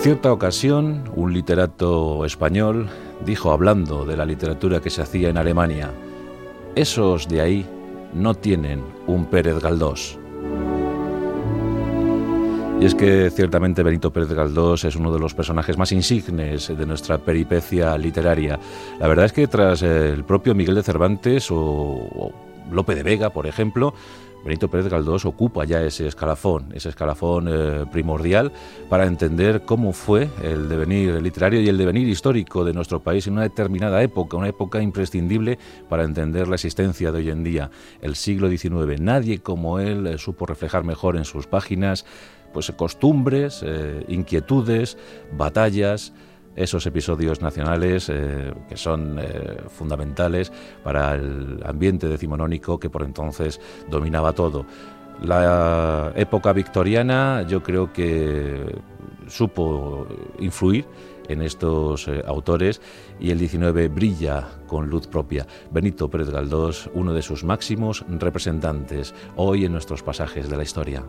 cierta 0.00 0.32
ocasión, 0.32 1.10
un 1.16 1.32
literato 1.32 2.24
español 2.24 2.88
dijo, 3.24 3.50
hablando 3.50 4.04
de 4.04 4.16
la 4.16 4.24
literatura 4.24 4.80
que 4.80 4.90
se 4.90 5.02
hacía 5.02 5.28
en 5.28 5.36
Alemania, 5.36 5.90
esos 6.76 7.26
de 7.26 7.40
ahí 7.40 7.66
no 8.14 8.34
tienen 8.34 8.82
un 9.08 9.26
Pérez 9.26 9.60
Galdós. 9.60 10.18
Y 12.80 12.84
es 12.84 12.94
que 12.94 13.28
ciertamente 13.30 13.82
Benito 13.82 14.12
Pérez 14.12 14.30
Galdós 14.30 14.84
es 14.84 14.94
uno 14.94 15.12
de 15.12 15.18
los 15.18 15.34
personajes 15.34 15.76
más 15.76 15.90
insignes 15.90 16.68
de 16.68 16.86
nuestra 16.86 17.18
peripecia 17.18 17.98
literaria. 17.98 18.58
La 19.00 19.08
verdad 19.08 19.24
es 19.26 19.32
que 19.32 19.48
tras 19.48 19.82
el 19.82 20.22
propio 20.22 20.54
Miguel 20.54 20.76
de 20.76 20.84
Cervantes 20.84 21.48
o, 21.50 22.32
Lope 22.70 22.94
de 22.94 23.02
Vega, 23.02 23.30
por 23.30 23.46
ejemplo, 23.46 23.94
Benito 24.48 24.70
Pérez 24.70 24.88
Galdós 24.88 25.26
ocupa 25.26 25.66
ya 25.66 25.82
ese 25.82 26.06
escalafón, 26.06 26.72
ese 26.72 26.88
escalafón 26.88 27.48
eh, 27.50 27.84
primordial 27.92 28.50
para 28.88 29.04
entender 29.04 29.66
cómo 29.66 29.92
fue 29.92 30.30
el 30.42 30.70
devenir 30.70 31.20
literario 31.20 31.60
y 31.60 31.68
el 31.68 31.76
devenir 31.76 32.08
histórico 32.08 32.64
de 32.64 32.72
nuestro 32.72 33.00
país 33.00 33.26
en 33.26 33.34
una 33.34 33.42
determinada 33.42 34.02
época, 34.02 34.38
una 34.38 34.48
época 34.48 34.80
imprescindible 34.80 35.58
para 35.90 36.04
entender 36.04 36.48
la 36.48 36.54
existencia 36.54 37.12
de 37.12 37.18
hoy 37.18 37.28
en 37.28 37.44
día, 37.44 37.70
el 38.00 38.16
siglo 38.16 38.48
XIX. 38.48 38.98
Nadie 39.02 39.40
como 39.40 39.80
él 39.80 40.06
eh, 40.06 40.16
supo 40.16 40.46
reflejar 40.46 40.82
mejor 40.82 41.18
en 41.18 41.26
sus 41.26 41.46
páginas 41.46 42.06
pues 42.54 42.72
costumbres, 42.74 43.62
eh, 43.62 44.02
inquietudes, 44.08 44.96
batallas, 45.30 46.14
esos 46.58 46.84
episodios 46.86 47.40
nacionales 47.40 48.08
eh, 48.08 48.52
que 48.68 48.76
son 48.76 49.18
eh, 49.18 49.62
fundamentales 49.68 50.52
para 50.82 51.14
el 51.14 51.60
ambiente 51.64 52.08
decimonónico 52.08 52.78
que 52.78 52.90
por 52.90 53.02
entonces 53.02 53.60
dominaba 53.88 54.32
todo. 54.32 54.66
La 55.22 56.12
época 56.14 56.52
victoriana 56.52 57.44
yo 57.48 57.62
creo 57.62 57.92
que 57.92 58.80
supo 59.26 60.06
influir 60.38 60.86
en 61.28 61.42
estos 61.42 62.08
autores 62.24 62.80
y 63.18 63.32
el 63.32 63.38
19 63.38 63.88
brilla 63.88 64.46
con 64.68 64.88
luz 64.88 65.08
propia. 65.08 65.44
Benito 65.72 66.08
Pérez 66.08 66.30
Galdós, 66.30 66.88
uno 66.94 67.12
de 67.12 67.22
sus 67.22 67.42
máximos 67.42 68.04
representantes, 68.08 69.12
hoy 69.34 69.64
en 69.64 69.72
nuestros 69.72 70.04
pasajes 70.04 70.48
de 70.48 70.56
la 70.56 70.62
historia. 70.62 71.04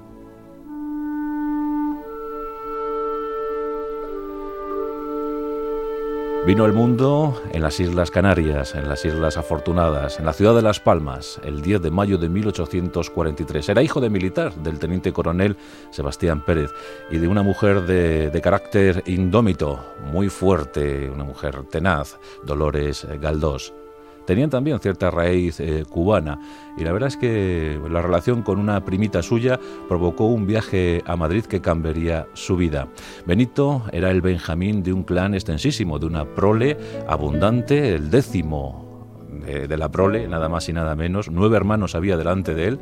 Vino 6.46 6.64
al 6.64 6.74
mundo 6.74 7.40
en 7.52 7.62
las 7.62 7.80
Islas 7.80 8.10
Canarias, 8.12 8.74
en 8.74 8.88
las 8.88 9.06
Islas 9.06 9.38
Afortunadas, 9.38 10.20
en 10.20 10.26
la 10.26 10.34
ciudad 10.34 10.56
de 10.56 10.62
Las 10.62 10.80
Palmas, 10.80 11.40
el 11.44 11.62
10 11.62 11.82
de 11.82 11.92
mayo 11.92 12.18
de 12.18 12.30
1843. 12.30 13.70
Era 13.70 13.84
hijo 13.84 14.00
de 14.00 14.10
militar 14.10 14.56
del 14.56 14.80
teniente 14.80 15.12
coronel 15.12 15.58
Sebastián 15.92 16.44
Pérez 16.44 16.72
y 17.12 17.18
de 17.18 17.28
una 17.28 17.44
mujer 17.44 17.84
de, 17.84 18.32
de 18.32 18.42
carácter 18.42 19.04
indómito, 19.06 19.86
muy 20.12 20.30
fuerte, 20.30 21.10
una 21.10 21.24
mujer 21.24 21.64
tenaz, 21.70 22.18
Dolores 22.46 23.06
Galdós 23.22 23.74
tenían 24.30 24.52
también 24.52 24.80
cierta 24.80 25.10
raíz 25.10 25.60
eh, 25.60 25.86
cubana 25.90 26.40
y 26.78 26.84
la 26.84 26.92
verdad 26.92 27.08
es 27.08 27.18
que 27.18 27.80
la 27.90 28.00
relación 28.00 28.44
con 28.44 28.60
una 28.60 28.86
primita 28.86 29.24
suya 29.24 29.60
provocó 29.88 30.26
un 30.26 30.46
viaje 30.46 31.02
a 31.08 31.16
Madrid 31.16 31.46
que 31.46 31.62
cambiaría 31.62 32.28
su 32.36 32.56
vida. 32.56 32.90
Benito 33.26 33.82
era 33.92 34.12
el 34.12 34.22
Benjamín 34.22 34.84
de 34.84 34.94
un 34.94 35.02
clan 35.02 35.34
extensísimo, 35.34 35.98
de 35.98 36.06
una 36.06 36.26
prole 36.26 36.78
abundante, 37.08 37.96
el 37.96 38.12
décimo 38.12 38.88
de, 39.46 39.78
la 39.78 39.90
prole, 39.90 40.28
nada 40.28 40.48
más 40.48 40.70
y 40.70 40.74
nada 40.74 40.96
menos. 40.96 41.32
Nueve 41.32 41.58
hermanos 41.58 41.96
había 41.96 42.18
delante 42.18 42.54
de 42.54 42.68
él 42.68 42.80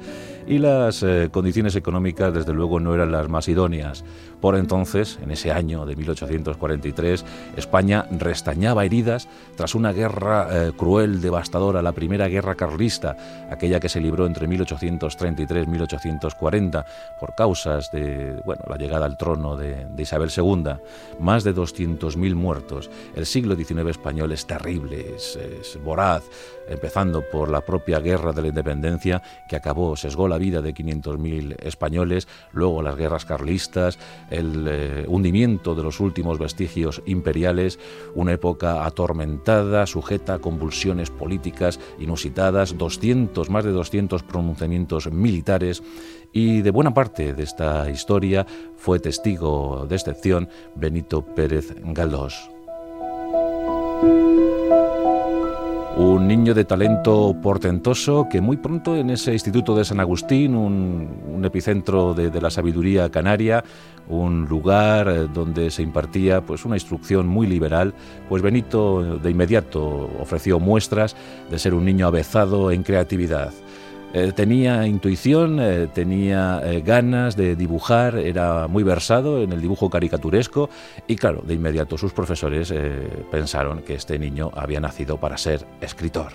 y 0.48 0.58
las 0.58 1.02
eh, 1.04 1.30
condiciones 1.32 1.76
económicas, 1.76 2.34
desde 2.34 2.54
luego, 2.54 2.80
no 2.80 2.94
eran 2.94 3.12
las 3.12 3.30
más 3.30 3.48
idóneas. 3.48 4.04
Por 4.42 4.56
entonces, 4.56 5.18
en 5.22 5.32
ese 5.32 5.52
año 5.52 5.86
de 5.86 5.96
1843, 5.96 7.26
España 7.56 8.06
restañaba 8.12 8.86
heridas 8.86 9.28
tras 9.56 9.74
una 9.74 9.92
guerra 9.94 10.48
eh, 10.52 10.72
cruel, 10.78 11.22
devastadora, 11.22 11.82
la 11.82 11.92
primera 11.92 12.28
guerra 12.28 12.56
carlista, 12.56 13.18
aquella 13.50 13.80
que 13.80 13.90
se 13.90 14.00
libró 14.00 14.26
entre 14.26 14.48
1833 14.48 15.66
y 15.66 15.70
1840 15.70 16.86
por 17.20 17.36
causas 17.36 17.92
de 17.92 18.40
bueno, 18.46 18.64
la 18.70 18.78
llegada 18.78 19.06
al 19.06 19.18
trono 19.18 19.58
de, 19.58 19.88
Isabel 19.98 20.30
II. 20.36 20.78
Más 21.20 21.44
de 21.44 21.54
200.000 21.54 22.36
muertos. 22.36 22.90
El 23.16 23.26
siglo 23.26 23.56
XIX 23.56 23.90
español 23.90 24.32
es 24.32 24.46
terrible, 24.46 25.16
es 25.16 25.38
voraz, 25.84 26.24
empezando 26.68 27.24
por 27.30 27.50
la 27.50 27.62
propia 27.62 28.00
guerra 28.00 28.34
de 28.34 28.42
la 28.42 28.48
independencia 28.50 29.22
que 29.48 29.56
acabó, 29.56 29.96
sesgó 29.96 30.28
la 30.28 30.38
vida 30.38 30.62
de 30.62 30.74
500.000 30.74 31.56
españoles, 31.64 32.28
luego 32.52 32.82
las 32.82 32.96
guerras 32.96 33.26
carlistas, 33.26 33.98
el 34.30 34.68
eh, 34.68 35.06
hundimiento 35.08 35.76
de 35.76 35.84
los 35.84 36.00
últimos 36.00 36.40
vestigios 36.40 37.02
imperiales, 37.06 37.80
una 38.16 38.34
época 38.34 38.86
atormentada, 38.86 39.86
sujeta 39.86 40.36
a 40.36 40.40
convulsiones 40.40 41.10
políticas 41.10 41.80
inusitadas, 42.00 42.78
200, 42.78 43.50
más 43.50 43.64
de 43.64 43.72
200 43.72 44.24
pronunciamientos 44.24 45.12
militares 45.12 45.84
y 46.32 46.62
de 46.62 46.72
buena 46.72 46.94
parte 46.94 47.34
de 47.34 47.44
esta 47.44 47.90
historia 47.90 48.46
fue 48.76 49.00
testigo 49.00 49.86
de 49.88 49.96
excepción 49.96 50.50
Benito 50.76 51.24
Pérez 51.26 51.74
Galdós. 51.84 52.50
Un 55.98 56.28
niño 56.28 56.54
de 56.54 56.64
talento 56.64 57.36
portentoso 57.42 58.28
que 58.30 58.40
muy 58.40 58.58
pronto 58.58 58.96
en 58.96 59.10
ese 59.10 59.34
Instituto 59.34 59.76
de 59.76 59.84
San 59.84 60.00
Agustín, 60.00 60.54
un, 60.54 61.42
epicentro 61.44 62.14
de, 62.14 62.40
la 62.40 62.52
sabiduría 62.52 63.10
canaria, 63.10 63.64
un 64.08 64.46
lugar 64.46 65.34
donde 65.34 65.72
se 65.72 65.82
impartía 65.82 66.42
pues 66.42 66.66
una 66.66 66.76
instrucción 66.76 67.28
muy 67.28 67.48
liberal, 67.48 67.96
pues 68.30 68.44
Benito 68.44 69.18
de 69.18 69.32
inmediato 69.32 70.08
ofreció 70.20 70.60
muestras 70.60 71.16
de 71.50 71.58
ser 71.58 71.74
un 71.74 71.86
niño 71.86 72.06
avezado 72.06 72.70
en 72.70 72.84
creatividad. 72.84 73.52
Eh, 74.14 74.32
tenía 74.34 74.88
intuición, 74.88 75.60
eh, 75.60 75.88
tenía 75.94 76.62
eh, 76.64 76.82
ganas 76.82 77.36
de 77.36 77.56
dibujar, 77.56 78.16
era 78.18 78.68
muy 78.68 78.84
versado 78.84 79.44
en 79.44 79.52
el 79.52 79.62
dibujo 79.62 79.90
caricaturesco 79.90 80.70
y 81.08 81.18
claro, 81.18 81.42
de 81.46 81.54
inmediato 81.54 81.98
sus 81.98 82.14
profesores 82.14 82.74
pensaron 83.30 83.82
que 83.82 83.96
este 83.96 84.18
niño 84.18 84.52
había 84.54 84.80
nacido 84.80 85.18
para 85.18 85.38
ser 85.38 85.66
escritor. 85.82 86.32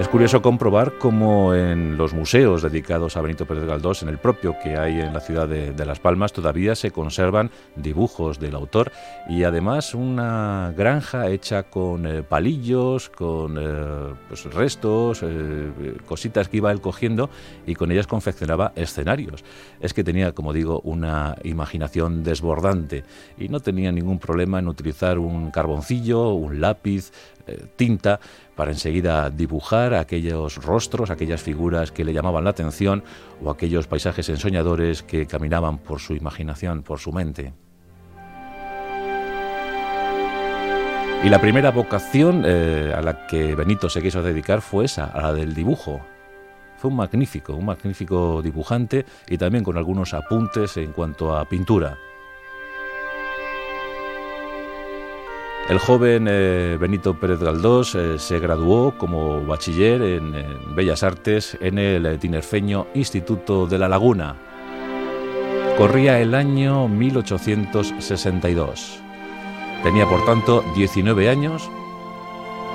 Es 0.00 0.08
curioso 0.08 0.40
comprobar 0.40 0.96
cómo 0.96 1.54
en 1.54 1.98
los 1.98 2.14
museos 2.14 2.62
dedicados 2.62 3.18
a 3.18 3.20
Benito 3.20 3.44
Pérez 3.44 3.66
Galdós, 3.66 4.02
en 4.02 4.08
el 4.08 4.16
propio 4.16 4.56
que 4.58 4.78
hay 4.78 4.98
en 4.98 5.12
la 5.12 5.20
ciudad 5.20 5.46
de, 5.46 5.84
Las 5.84 6.00
Palmas, 6.00 6.32
todavía 6.32 6.74
se 6.74 6.90
conservan 6.90 7.50
dibujos 7.76 8.40
del 8.40 8.54
autor 8.54 8.92
y 9.28 9.44
además 9.44 9.94
una 9.94 10.72
granja 10.74 11.28
hecha 11.28 11.64
con 11.64 12.06
eh, 12.06 12.22
palillos, 12.22 13.10
con 13.10 13.58
eh, 13.60 14.14
pues, 14.26 14.44
restos, 14.44 15.20
eh, 15.22 15.70
cositas 16.06 16.48
que 16.48 16.56
iba 16.56 16.72
él 16.72 16.80
cogiendo 16.80 17.28
y 17.66 17.74
con 17.74 17.92
ellas 17.92 18.06
confeccionaba 18.06 18.72
escenarios. 18.76 19.44
Es 19.80 19.92
que 19.92 20.02
tenía, 20.02 20.32
como 20.32 20.54
digo, 20.54 20.80
una 20.82 21.36
imaginación 21.44 22.24
desbordante 22.24 23.04
y 23.36 23.48
no 23.48 23.60
tenía 23.60 23.92
ningún 23.92 24.18
problema 24.18 24.60
en 24.60 24.68
utilizar 24.68 25.18
un 25.18 25.50
carboncillo, 25.50 26.32
un 26.32 26.58
lápiz, 26.58 27.12
tinta 27.76 28.20
para 28.54 28.70
enseguida 28.70 29.30
dibujar 29.30 29.94
aquellos 29.94 30.56
rostros, 30.56 31.10
aquellas 31.10 31.42
figuras 31.42 31.92
que 31.92 32.04
le 32.04 32.12
llamaban 32.12 32.44
la 32.44 32.50
atención 32.50 33.02
o 33.42 33.50
aquellos 33.50 33.86
paisajes 33.86 34.28
ensoñadores 34.28 35.02
que 35.02 35.26
caminaban 35.26 35.78
por 35.78 36.00
su 36.00 36.14
imaginación, 36.14 36.82
por 36.82 36.98
su 36.98 37.12
mente. 37.12 37.52
Y 41.22 41.28
la 41.28 41.38
primera 41.38 41.70
vocación 41.70 42.44
eh, 42.46 42.94
a 42.96 43.02
la 43.02 43.26
que 43.26 43.54
Benito 43.54 43.90
se 43.90 44.00
quiso 44.00 44.22
dedicar 44.22 44.62
fue 44.62 44.86
esa, 44.86 45.04
a 45.04 45.20
la 45.20 45.32
del 45.34 45.54
dibujo. 45.54 46.00
Fue 46.78 46.90
un 46.90 46.96
magnífico, 46.96 47.54
un 47.54 47.66
magnífico 47.66 48.40
dibujante 48.40 49.04
y 49.28 49.36
también 49.36 49.62
con 49.62 49.76
algunos 49.76 50.14
apuntes 50.14 50.78
en 50.78 50.92
cuanto 50.92 51.36
a 51.36 51.44
pintura. 51.44 51.98
El 55.70 55.78
joven 55.78 56.26
eh, 56.28 56.76
Benito 56.80 57.14
Pérez 57.14 57.38
Galdós 57.38 57.94
eh, 57.94 58.18
se 58.18 58.40
graduó 58.40 58.98
como 58.98 59.46
bachiller 59.46 60.02
en, 60.02 60.34
Bellas 60.74 61.04
Artes 61.04 61.56
en 61.60 61.78
el 61.78 62.18
tinerfeño 62.18 62.88
Instituto 62.92 63.68
de 63.68 63.78
la 63.78 63.88
Laguna. 63.88 64.34
Corría 65.78 66.18
el 66.18 66.34
año 66.34 66.88
1862. 66.88 68.98
Tenía 69.84 70.06
por 70.06 70.26
tanto 70.26 70.64
19 70.74 71.30
años 71.30 71.70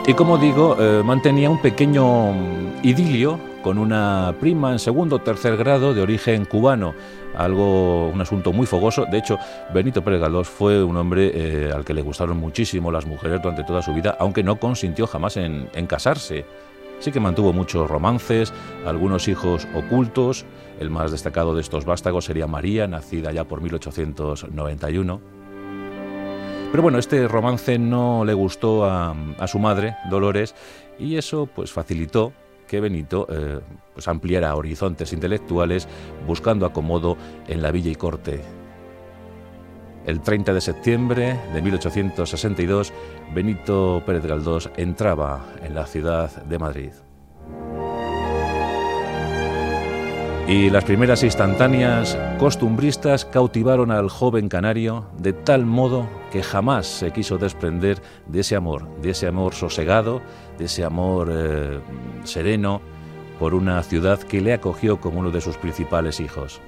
y 0.08 0.14
como 0.14 0.38
digo, 0.38 0.78
eh, 0.80 1.02
mantenía 1.04 1.50
un 1.50 1.62
pequeño 1.62 2.34
idilio 2.82 3.42
con 3.66 3.80
una 3.80 4.36
prima 4.40 4.74
en 4.74 4.78
segundo 4.78 5.16
o 5.16 5.22
tercer 5.22 5.58
grado 5.58 5.96
de 5.96 6.04
origen 6.04 6.46
cubano, 6.46 6.94
algo, 7.36 8.10
un 8.10 8.22
asunto 8.22 8.54
muy 8.54 8.68
fogoso. 8.68 9.08
De 9.10 9.18
hecho, 9.18 9.40
Benito 9.74 10.04
Pérez 10.04 10.22
Galdós 10.22 10.48
fue 10.48 10.84
un 10.84 10.96
hombre 10.98 11.32
eh, 11.34 11.72
al 11.74 11.84
que 11.84 11.96
le 11.96 12.04
gustaron 12.04 12.38
muchísimo 12.38 12.92
las 12.92 13.08
mujeres 13.08 13.42
durante 13.42 13.64
toda 13.64 13.82
su 13.82 13.92
vida, 13.92 14.16
aunque 14.20 14.44
no 14.44 14.60
consintió 14.60 15.08
jamás 15.08 15.38
en, 15.38 15.68
casarse. 15.88 16.46
Sí 17.00 17.12
que 17.12 17.20
mantuvo 17.20 17.54
muchos 17.54 17.90
romances, 17.90 18.54
algunos 18.86 19.28
hijos 19.28 19.68
ocultos, 19.74 20.46
El 20.80 20.92
más 20.92 21.10
destacado 21.12 21.56
de 21.56 21.62
estos 21.62 21.86
vástagos 21.86 22.26
sería 22.26 22.46
María, 22.46 22.86
nacida 22.86 23.32
ya 23.32 23.46
por 23.46 23.62
1891. 23.62 25.22
Pero 26.70 26.84
bueno, 26.84 27.00
este 27.00 27.28
romance 27.28 27.80
no 27.80 28.26
le 28.26 28.36
gustó 28.36 28.86
a, 28.86 29.16
su 29.48 29.58
madre, 29.58 29.96
Dolores, 30.12 30.54
y 31.00 31.16
eso 31.16 31.48
pues 31.48 31.72
facilitó 31.72 32.32
que 32.68 32.80
Benito 32.80 33.28
eh, 33.30 33.60
pues 33.94 34.08
ampliara 34.08 34.56
horizontes 34.56 35.14
intelectuales 35.14 35.88
buscando 36.28 36.66
acomodo 36.66 37.18
en 37.48 37.62
la 37.62 37.72
villa 37.72 37.92
y 37.92 37.96
corte 37.96 38.42
el 40.06 40.22
30 40.22 40.54
de 40.54 40.62
septiembre 40.62 41.40
de 41.54 41.62
1862, 41.62 42.94
Benito 43.34 44.04
Pérez 44.06 44.26
Galdós 44.26 44.70
entraba 44.78 45.46
en 45.64 45.74
la 45.74 45.88
ciudad 45.88 46.44
de 46.44 46.60
Madrid. 46.60 46.92
Y 50.48 50.70
las 50.70 50.84
primeras 50.84 51.24
instantáneas 51.24 52.16
costumbristas 52.38 53.26
cautivaron 53.26 53.90
al 53.90 54.10
joven 54.10 54.48
canario 54.48 55.08
de 55.18 55.34
tal 55.34 55.66
modo 55.66 56.08
que 56.36 56.44
jamás 56.44 56.86
se 56.86 57.12
quiso 57.12 57.38
desprender 57.38 58.02
de 58.28 58.42
ese 58.42 58.58
amor, 58.58 58.94
de 59.00 59.12
ese 59.12 59.26
amor 59.26 59.54
sosegado, 59.54 60.22
de 60.58 60.66
ese 60.66 60.84
amor 60.84 61.30
eh, 61.32 61.80
sereno 62.26 62.82
por 63.40 63.54
una 63.54 63.82
ciudad 63.84 64.20
que 64.20 64.42
le 64.42 64.52
acogió 64.52 65.00
como 65.00 65.22
uno 65.22 65.32
de 65.32 65.40
sus 65.40 65.56
principales 65.56 66.20
hijos. 66.20 66.60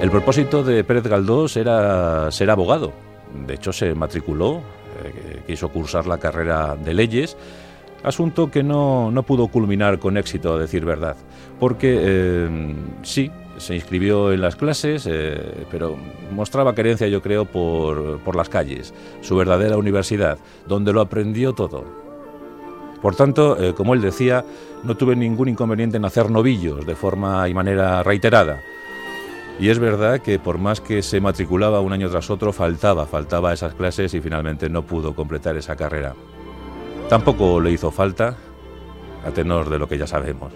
El 0.00 0.08
propósito 0.08 0.62
de 0.62 0.84
Pérez 0.84 1.02
Galdós 1.02 1.56
era 1.56 2.30
ser 2.30 2.48
abogado. 2.48 2.92
De 3.44 3.54
hecho, 3.54 3.72
se 3.72 3.92
matriculó, 3.96 4.60
eh, 5.02 5.42
quiso 5.48 5.68
cursar 5.70 6.06
la 6.06 6.18
carrera 6.18 6.76
de 6.76 6.94
leyes, 6.94 7.36
asunto 8.04 8.52
que 8.52 8.62
no, 8.62 9.12
pudo 9.26 9.48
culminar 9.48 9.98
con 9.98 10.16
éxito, 10.16 10.54
a 10.54 10.58
decir 10.60 10.84
verdad, 10.84 11.16
porque 11.58 11.98
eh, 12.00 12.76
sí, 13.02 13.32
se 13.58 13.74
inscribió 13.74 14.32
en 14.32 14.40
las 14.40 14.56
clases, 14.56 15.06
eh, 15.10 15.66
pero 15.70 15.96
mostraba 16.30 16.74
querencia, 16.74 17.08
yo 17.08 17.22
creo, 17.22 17.44
por, 17.44 18.20
por 18.20 18.36
las 18.36 18.48
calles, 18.48 18.94
su 19.20 19.36
verdadera 19.36 19.76
universidad, 19.76 20.38
donde 20.66 20.92
lo 20.92 21.00
aprendió 21.00 21.52
todo. 21.52 21.84
Por 23.00 23.14
tanto, 23.14 23.56
como 23.76 23.94
él 23.94 24.00
decía, 24.00 24.44
no 24.82 24.96
tuve 24.96 25.14
ningún 25.14 25.48
inconveniente 25.48 25.98
en 25.98 26.04
hacer 26.06 26.30
novillos 26.30 26.84
de 26.86 26.96
forma 26.96 27.48
y 27.48 27.54
manera 27.54 28.02
reiterada. 28.02 28.60
Y 29.58 29.70
es 29.70 29.78
verdad 29.78 30.20
que 30.20 30.38
por 30.38 30.58
más 30.58 30.80
que 30.80 31.02
se 31.02 31.20
matriculaba 31.20 31.80
un 31.80 31.92
año 31.92 32.10
tras 32.10 32.28
otro, 32.30 32.52
faltaba, 32.52 33.06
faltaba 33.06 33.54
esas 33.54 33.74
clases 33.74 34.12
y 34.12 34.20
finalmente 34.20 34.68
no 34.68 34.82
pudo 34.82 35.14
completar 35.14 35.56
esa 35.56 35.76
carrera. 35.76 36.14
Tampoco 37.08 37.60
le 37.60 37.70
hizo 37.70 37.90
falta, 37.90 38.36
a 39.24 39.30
tenor 39.30 39.70
de 39.70 39.78
lo 39.78 39.88
que 39.88 39.96
ya 39.96 40.06
sabemos. 40.06 40.52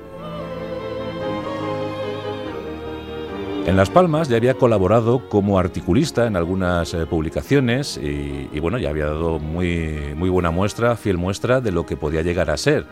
En 3.70 3.76
Las 3.76 3.88
Palmas 3.88 4.28
ya 4.28 4.36
había 4.36 4.54
colaborado 4.54 5.28
como 5.28 5.56
articulista 5.56 6.26
en 6.26 6.34
algunas 6.34 6.92
eh, 6.92 7.06
publicaciones 7.06 8.00
y, 8.02 8.58
bueno, 8.58 8.78
ya 8.78 8.90
había 8.90 9.06
dado 9.06 9.38
muy, 9.38 10.12
muy 10.16 10.28
buena 10.28 10.50
muestra, 10.50 10.96
fiel 10.96 11.18
muestra 11.18 11.60
de 11.60 11.70
lo 11.70 11.86
que 11.86 11.96
podía 11.96 12.22
llegar 12.22 12.50
a 12.50 12.56
ser 12.56 12.84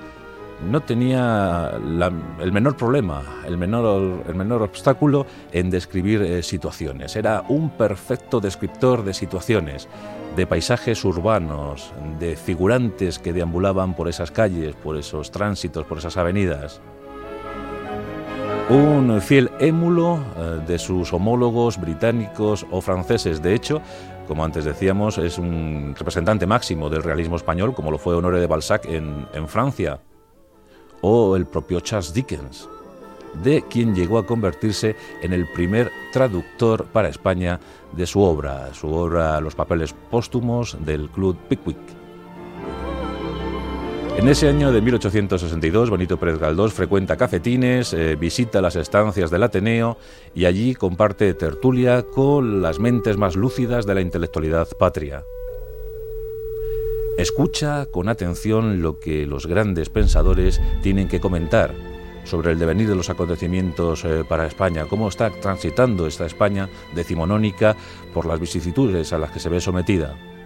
no 0.70 0.80
tenía 0.80 1.72
el 2.40 2.52
menor 2.52 2.76
problema, 2.76 3.22
el 3.46 3.56
menor, 3.56 4.25
el 4.28 4.34
menor 4.34 4.62
obstáculo 4.62 5.26
en 5.52 5.70
describir 5.70 6.22
eh, 6.22 6.42
situaciones. 6.42 7.16
Era 7.16 7.44
un 7.48 7.70
perfecto 7.70 8.40
descriptor 8.40 9.04
de 9.04 9.14
situaciones, 9.14 9.88
de 10.36 10.46
paisajes 10.46 11.04
urbanos, 11.04 11.92
de 12.19 12.36
figurantes 12.36 13.19
que 13.19 13.32
deambulaban 13.32 13.94
por 13.94 14.08
esas 14.08 14.30
calles, 14.30 14.75
por 14.76 14.96
esos 14.96 15.30
tránsitos, 15.30 15.86
por 15.86 15.98
esas 15.98 16.16
avenidas. 16.16 16.80
Un 18.70 19.23
fiel 19.23 19.50
émulo 19.61 20.23
eh, 20.37 20.61
de 20.67 20.79
sus 20.79 21.15
homólogos 21.15 21.81
británicos 21.81 22.67
o 22.70 22.82
franceses. 22.82 23.41
De 23.41 23.55
hecho, 23.55 23.81
como 24.26 24.44
antes 24.44 24.67
decíamos, 24.67 25.17
es 25.17 25.38
un 25.38 25.94
representante 25.99 26.47
máximo 26.47 26.91
del 26.91 27.03
realismo 27.03 27.37
español, 27.37 27.75
como 27.75 27.91
lo 27.91 27.97
fue 27.97 28.15
Honoré 28.15 28.41
de 28.41 28.47
Balzac 28.47 28.85
en, 28.85 29.26
en 29.32 29.49
Francia 29.49 30.00
o 31.00 31.35
el 31.35 31.47
propio 31.47 31.81
Charles 31.81 32.12
Dickens, 32.12 32.69
de 33.43 33.62
quien 33.62 33.94
llegó 33.94 34.19
a 34.19 34.26
convertirse 34.26 34.97
en 35.23 35.32
el 35.32 35.50
primer 35.53 35.91
traductor 36.12 36.85
para 36.87 37.09
España 37.09 37.61
de 37.93 38.06
su 38.06 38.21
obra, 38.21 38.75
su 38.75 38.93
obra 38.93 39.41
Los 39.41 39.55
papeles 39.55 39.94
póstumos 40.11 40.76
del 40.85 41.09
Club 41.09 41.38
Pickwick. 41.49 41.98
En 44.19 44.26
ese 44.26 44.49
año 44.49 44.73
de 44.73 44.82
1862, 44.82 45.91
Benito 45.93 46.19
Pérez 46.19 46.41
Galdós 46.41 46.73
frecuenta 46.73 47.17
cafetines, 47.17 47.93
eh, 47.93 48.17
visita 48.17 48.61
las 48.61 48.75
estancias 48.75 49.31
del 49.31 49.44
Ateneo 49.44 49.97
y 50.35 50.47
allí 50.47 50.75
comparte 50.75 51.32
tertulia 51.35 52.03
con 52.03 52.61
las 52.61 52.81
mentes 52.81 53.17
más 53.17 53.37
lúcidas 53.37 53.87
de 53.87 53.94
la 53.94 54.00
intelectualidad 54.00 54.67
patria. 54.76 55.25
Escucha 57.17 57.87
con 57.87 58.09
atención 58.09 58.82
lo 58.82 58.99
que 58.99 59.25
los 59.25 59.47
grandes 59.47 59.88
pensadores 59.88 60.61
tienen 60.82 61.06
que 61.06 61.21
comentar 61.21 61.73
sobre 62.25 62.50
el 62.50 62.59
devenir 62.59 62.88
de 62.88 62.97
los 62.97 63.11
acontecimientos 63.11 64.05
eh, 64.05 64.25
para 64.29 64.49
España, 64.49 64.87
cómo 64.87 65.09
está 65.09 65.31
transitando 65.31 66.09
esta 66.09 66.26
España 66.26 66.69
decimonónica 66.93 67.76
por 68.12 68.26
las 68.26 68.41
vicisitudes 68.41 69.12
a 69.12 69.19
las 69.19 69.31
que 69.31 69.38
se 69.38 69.49
ve 69.49 69.61
sometida. 69.61 70.38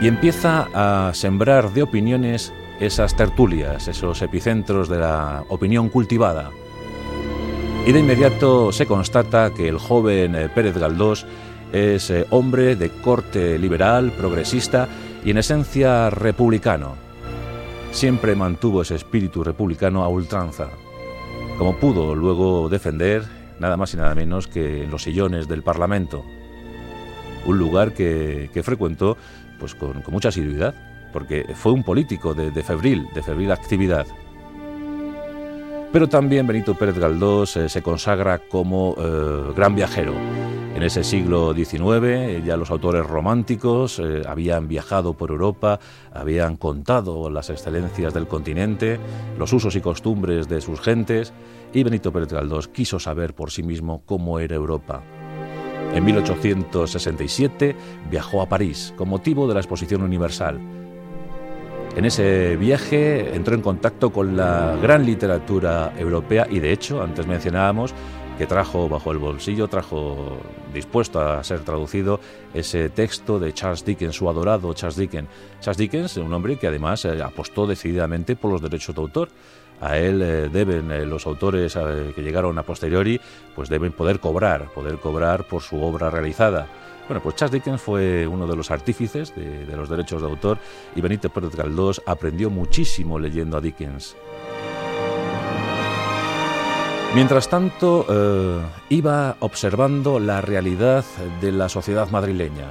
Y 0.00 0.08
empieza 0.08 0.68
a 0.74 1.14
sembrar 1.14 1.72
de 1.72 1.82
opiniones 1.82 2.52
esas 2.80 3.16
tertulias, 3.16 3.88
esos 3.88 4.20
epicentros 4.22 4.88
de 4.88 4.98
la 4.98 5.44
opinión 5.48 5.88
cultivada. 5.88 6.50
Y 7.86 7.92
de 7.92 8.00
inmediato 8.00 8.72
se 8.72 8.86
constata 8.86 9.52
que 9.54 9.68
el 9.68 9.78
joven 9.78 10.34
eh, 10.34 10.48
Pérez 10.48 10.76
Galdós 10.76 11.24
es 11.72 12.10
eh, 12.10 12.26
hombre 12.30 12.76
de 12.76 12.90
corte 12.90 13.58
liberal, 13.58 14.12
progresista, 14.12 14.88
y 15.24 15.30
en 15.30 15.38
esencia 15.38 16.10
republicano. 16.10 16.94
Siempre 17.90 18.34
mantuvo 18.34 18.82
ese 18.82 18.96
espíritu 18.96 19.42
republicano 19.42 20.04
a 20.04 20.08
ultranza, 20.08 20.68
como 21.58 21.78
pudo 21.78 22.14
luego 22.14 22.68
defender 22.68 23.24
nada 23.58 23.76
más 23.76 23.94
y 23.94 23.96
nada 23.96 24.14
menos 24.14 24.46
que 24.46 24.84
en 24.84 24.90
los 24.90 25.02
sillones 25.02 25.48
del 25.48 25.62
Parlamento, 25.62 26.24
un 27.46 27.58
lugar 27.58 27.92
que, 27.92 28.50
frecuentó 28.62 29.16
pues, 29.58 29.74
con, 29.74 30.02
mucha 30.08 30.28
asiduidad, 30.28 30.74
porque 31.12 31.46
fue 31.54 31.72
un 31.72 31.82
político 31.82 32.34
de, 32.34 32.50
febril, 32.62 33.08
de 33.14 33.22
febril 33.22 33.52
actividad. 33.52 34.06
Pero 35.92 36.08
también 36.08 36.46
Benito 36.46 36.74
Pérez 36.74 36.98
Galdós 36.98 37.56
eh, 37.56 37.68
se 37.68 37.82
consagra 37.82 38.38
como 38.38 38.94
eh, 38.98 39.52
gran 39.54 39.74
viajero 39.74 40.14
en 40.76 40.82
ese 40.82 41.04
siglo 41.04 41.54
XIX 41.54 42.44
ya 42.44 42.58
los 42.58 42.70
autores 42.70 43.06
románticos 43.06 43.98
eh, 43.98 44.20
habían 44.28 44.68
viajado 44.68 45.14
por 45.14 45.30
Europa, 45.30 45.80
habían 46.12 46.58
contado 46.58 47.30
las 47.30 47.48
excelencias 47.48 48.12
del 48.12 48.26
continente, 48.26 49.00
los 49.38 49.54
usos 49.54 49.74
y 49.74 49.80
costumbres 49.80 50.50
de 50.50 50.60
sus 50.60 50.82
gentes, 50.82 51.32
y 51.72 51.82
Benito 51.82 52.12
Pérez 52.12 52.30
Galdós 52.30 52.68
quiso 52.68 52.98
saber 52.98 53.34
por 53.34 53.50
sí 53.50 53.62
mismo 53.62 54.02
cómo 54.04 54.38
era 54.38 54.54
Europa. 54.54 55.02
En 55.94 56.04
1867 56.04 57.76
viajó 58.10 58.42
a 58.42 58.48
París 58.48 58.92
con 58.96 59.08
motivo 59.08 59.48
de 59.48 59.54
la 59.54 59.60
Exposición 59.60 60.02
Universal. 60.02 60.60
En 61.96 62.04
ese 62.04 62.56
viaje 62.56 63.34
entró 63.34 63.54
en 63.54 63.62
contacto 63.62 64.12
con 64.12 64.36
la 64.36 64.76
gran 64.82 65.06
literatura 65.06 65.94
europea 65.96 66.46
y 66.50 66.58
de 66.58 66.72
hecho, 66.72 67.02
antes 67.02 67.26
mencionábamos, 67.26 67.94
que 68.36 68.46
trajo 68.46 68.88
bajo 68.88 69.12
el 69.12 69.18
bolsillo, 69.18 69.66
trajo 69.68 70.36
dispuesto 70.74 71.20
a 71.20 71.42
ser 71.42 71.60
traducido 71.60 72.20
ese 72.52 72.90
texto 72.90 73.38
de 73.38 73.54
Charles 73.54 73.84
Dickens, 73.84 74.14
su 74.14 74.28
adorado 74.28 74.74
Charles 74.74 74.96
Dickens. 74.96 75.28
Charles 75.60 75.78
Dickens, 75.78 76.16
un 76.18 76.32
hombre 76.32 76.58
que 76.58 76.66
además 76.66 77.04
eh, 77.06 77.22
apostó 77.22 77.66
decididamente 77.66 78.36
por 78.36 78.52
los 78.52 78.60
derechos 78.60 78.94
de 78.94 79.00
autor. 79.00 79.30
A 79.80 79.98
él 79.98 80.22
eh, 80.22 80.48
deben 80.48 80.90
eh, 80.90 81.04
los 81.04 81.26
autores 81.26 81.74
que 82.14 82.22
llegaron 82.22 82.58
a 82.58 82.62
posteriori, 82.62 83.20
pues 83.54 83.68
deben 83.68 83.92
poder 83.92 84.20
cobrar, 84.20 84.72
poder 84.74 84.98
cobrar 84.98 85.44
por 85.44 85.62
su 85.62 85.82
obra 85.82 86.10
realizada. 86.10 86.66
Bueno, 87.08 87.22
pues 87.22 87.36
Charles 87.36 87.52
Dickens 87.52 87.80
fue 87.80 88.26
uno 88.26 88.46
de 88.46 88.56
los 88.56 88.70
artífices 88.70 89.34
de, 89.36 89.64
de 89.64 89.76
los 89.76 89.88
derechos 89.88 90.22
de 90.22 90.28
autor 90.28 90.58
y 90.94 91.00
Benito 91.00 91.28
Pérez 91.28 91.54
Galdós 91.54 92.02
aprendió 92.04 92.50
muchísimo 92.50 93.18
leyendo 93.18 93.56
a 93.56 93.60
Dickens. 93.60 94.16
Mientras 97.16 97.48
tanto, 97.48 98.04
eh, 98.10 98.60
iba 98.90 99.36
observando 99.40 100.20
la 100.20 100.42
realidad 100.42 101.02
de 101.40 101.50
la 101.50 101.70
sociedad 101.70 102.10
madrileña. 102.10 102.66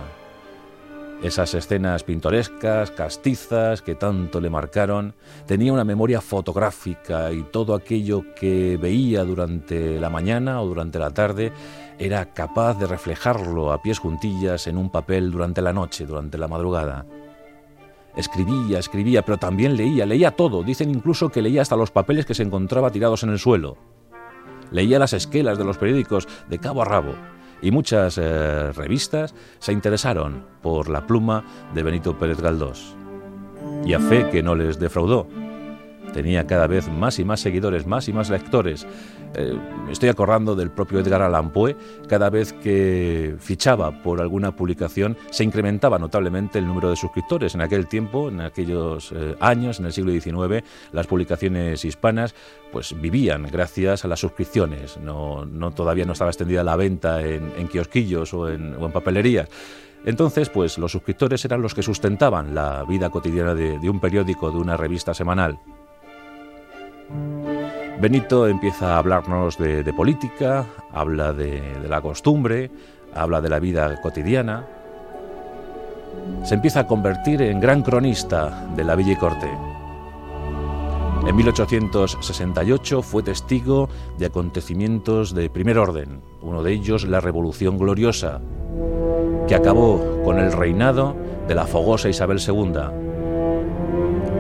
Esas 1.24 1.54
escenas 1.54 2.04
pintorescas, 2.04 2.92
castizas, 2.92 3.82
que 3.82 3.96
tanto 3.96 4.40
le 4.42 4.50
marcaron, 4.50 5.16
tenía 5.48 5.74
una 5.74 5.84
memoria 5.84 6.22
fotográfica 6.22 7.32
y 7.32 7.44
todo 7.44 7.74
aquello 7.74 8.24
que 8.36 8.78
veía 8.78 9.24
durante 9.24 10.00
la 10.00 10.10
mañana 10.10 10.62
o 10.62 10.68
durante 10.68 11.00
la 11.00 11.12
tarde 11.12 11.52
era 11.98 12.34
capaz 12.34 12.78
de 12.78 12.86
reflejarlo 12.86 13.72
a 13.72 13.82
pies 13.82 14.00
juntillas 14.00 14.68
en 14.68 14.78
un 14.78 14.90
papel 14.90 15.32
durante 15.32 15.62
la 15.62 15.74
noche, 15.74 16.06
durante 16.06 16.38
la 16.38 16.48
madrugada. 16.48 17.06
Escribía, 18.16 18.80
escribía, 18.80 19.24
pero 19.24 19.38
también 19.38 19.76
leía, 19.76 20.06
leía 20.06 20.32
todo. 20.32 20.64
Dicen 20.64 20.90
incluso 20.90 21.30
que 21.30 21.42
leía 21.42 21.62
hasta 21.62 21.76
los 21.76 21.92
papeles 21.92 22.26
que 22.26 22.34
se 22.34 22.44
encontraba 22.44 22.92
tirados 22.92 23.24
en 23.24 23.30
el 23.30 23.40
suelo. 23.40 23.78
Leía 24.72 25.00
las 25.00 25.14
esquelas 25.14 25.58
de 25.58 25.66
los 25.66 25.78
periódicos 25.78 26.28
de 26.50 26.60
cabo 26.60 26.82
a 26.82 26.86
rabo. 26.86 27.14
Y 27.62 27.72
muchas 27.72 28.18
eh, 28.18 28.72
revistas 28.74 29.34
se 29.60 29.72
interesaron 29.72 30.46
por 30.62 30.90
la 30.90 31.08
pluma 31.08 31.44
de 31.74 31.84
Benito 31.84 32.18
Pérez 32.18 32.42
Galdós. 32.42 32.96
Y 33.86 33.94
a 33.94 34.00
fe 34.00 34.30
que 34.30 34.44
no 34.44 34.56
les 34.56 34.80
defraudó 34.80 35.28
tenía 36.14 36.46
cada 36.48 36.68
vez 36.68 36.90
más 36.90 37.20
y 37.20 37.26
más 37.26 37.40
seguidores, 37.40 37.86
más 37.86 38.08
y 38.08 38.14
más 38.14 38.30
lectores. 38.30 38.88
Eh, 39.38 39.58
estoy 39.92 40.10
acordando 40.10 40.56
del 40.56 40.72
propio 40.72 41.00
Edgar 41.00 41.22
Allan 41.22 41.52
Poe, 41.52 41.76
cada 42.08 42.30
vez 42.30 42.54
que 42.54 43.36
fichaba 43.40 44.02
por 44.02 44.22
alguna 44.22 44.56
publicación 44.56 45.18
se 45.30 45.44
incrementaba 45.44 46.00
notablemente 46.00 46.60
el 46.60 46.68
número 46.68 46.90
de 46.90 46.96
suscriptores. 46.96 47.54
En 47.56 47.62
aquel 47.62 47.88
tiempo, 47.88 48.30
en 48.30 48.42
aquellos 48.42 49.12
eh, 49.12 49.36
años, 49.40 49.80
en 49.80 49.88
el 49.88 49.94
siglo 49.94 50.12
XIX, 50.12 50.64
las 50.92 51.08
publicaciones 51.08 51.84
hispanas 51.84 52.34
pues 52.72 53.00
vivían 53.00 53.44
gracias 53.44 54.06
a 54.06 54.08
las 54.08 54.20
suscripciones. 54.20 54.98
No, 54.98 55.46
todavía 55.76 56.06
no 56.06 56.14
estaba 56.14 56.32
extendida 56.32 56.64
la 56.64 56.76
venta 56.76 57.22
en, 57.22 57.68
kiosquillos 57.68 58.34
o 58.34 58.50
en, 58.50 58.76
o 58.76 58.86
en 58.86 58.92
papelerías. 58.92 59.50
Entonces, 60.06 60.50
pues 60.50 60.78
los 60.78 60.92
suscriptores 60.92 61.44
eran 61.46 61.62
los 61.62 61.74
que 61.74 61.82
sustentaban 61.82 62.54
la 62.54 62.84
vida 62.84 63.10
cotidiana 63.10 63.56
de 63.56 63.90
un 63.90 64.00
periódico, 64.00 64.52
de 64.52 64.58
una 64.58 64.78
revista 64.78 65.14
semanal. 65.14 65.60
Benito 68.00 68.48
empieza 68.48 68.96
a 68.96 68.98
hablarnos 68.98 69.58
de, 69.58 69.94
política, 69.94 70.66
habla 70.92 71.34
de, 71.34 71.62
la 71.88 72.02
costumbre, 72.02 72.70
habla 73.14 73.42
de 73.42 73.50
la 73.50 73.60
vida 73.60 74.02
cotidiana. 74.02 74.66
Se 76.44 76.56
empieza 76.56 76.82
a 76.82 76.88
convertir 76.88 77.42
en 77.42 77.60
gran 77.60 77.84
cronista 77.84 78.68
de 78.76 78.84
la 78.84 78.96
Villa 78.96 79.14
y 79.14 79.16
Corte. 79.16 79.50
En 81.26 81.36
1868 81.36 83.02
fue 83.02 83.24
testigo 83.24 83.90
de 84.18 84.28
acontecimientos 84.28 85.34
de 85.34 85.50
primer 85.50 85.78
orden, 85.78 86.22
uno 86.42 86.62
de 86.62 86.74
ellos 86.74 87.06
la 87.06 87.20
Revolución 87.20 87.80
Gloriosa, 87.80 88.42
que 89.48 89.56
acabó 89.56 90.22
con 90.24 90.38
el 90.40 90.52
reinado 90.52 91.16
de 91.48 91.56
la 91.56 91.66
fogosa 91.66 92.10
Isabel 92.10 92.40
II 92.46 93.05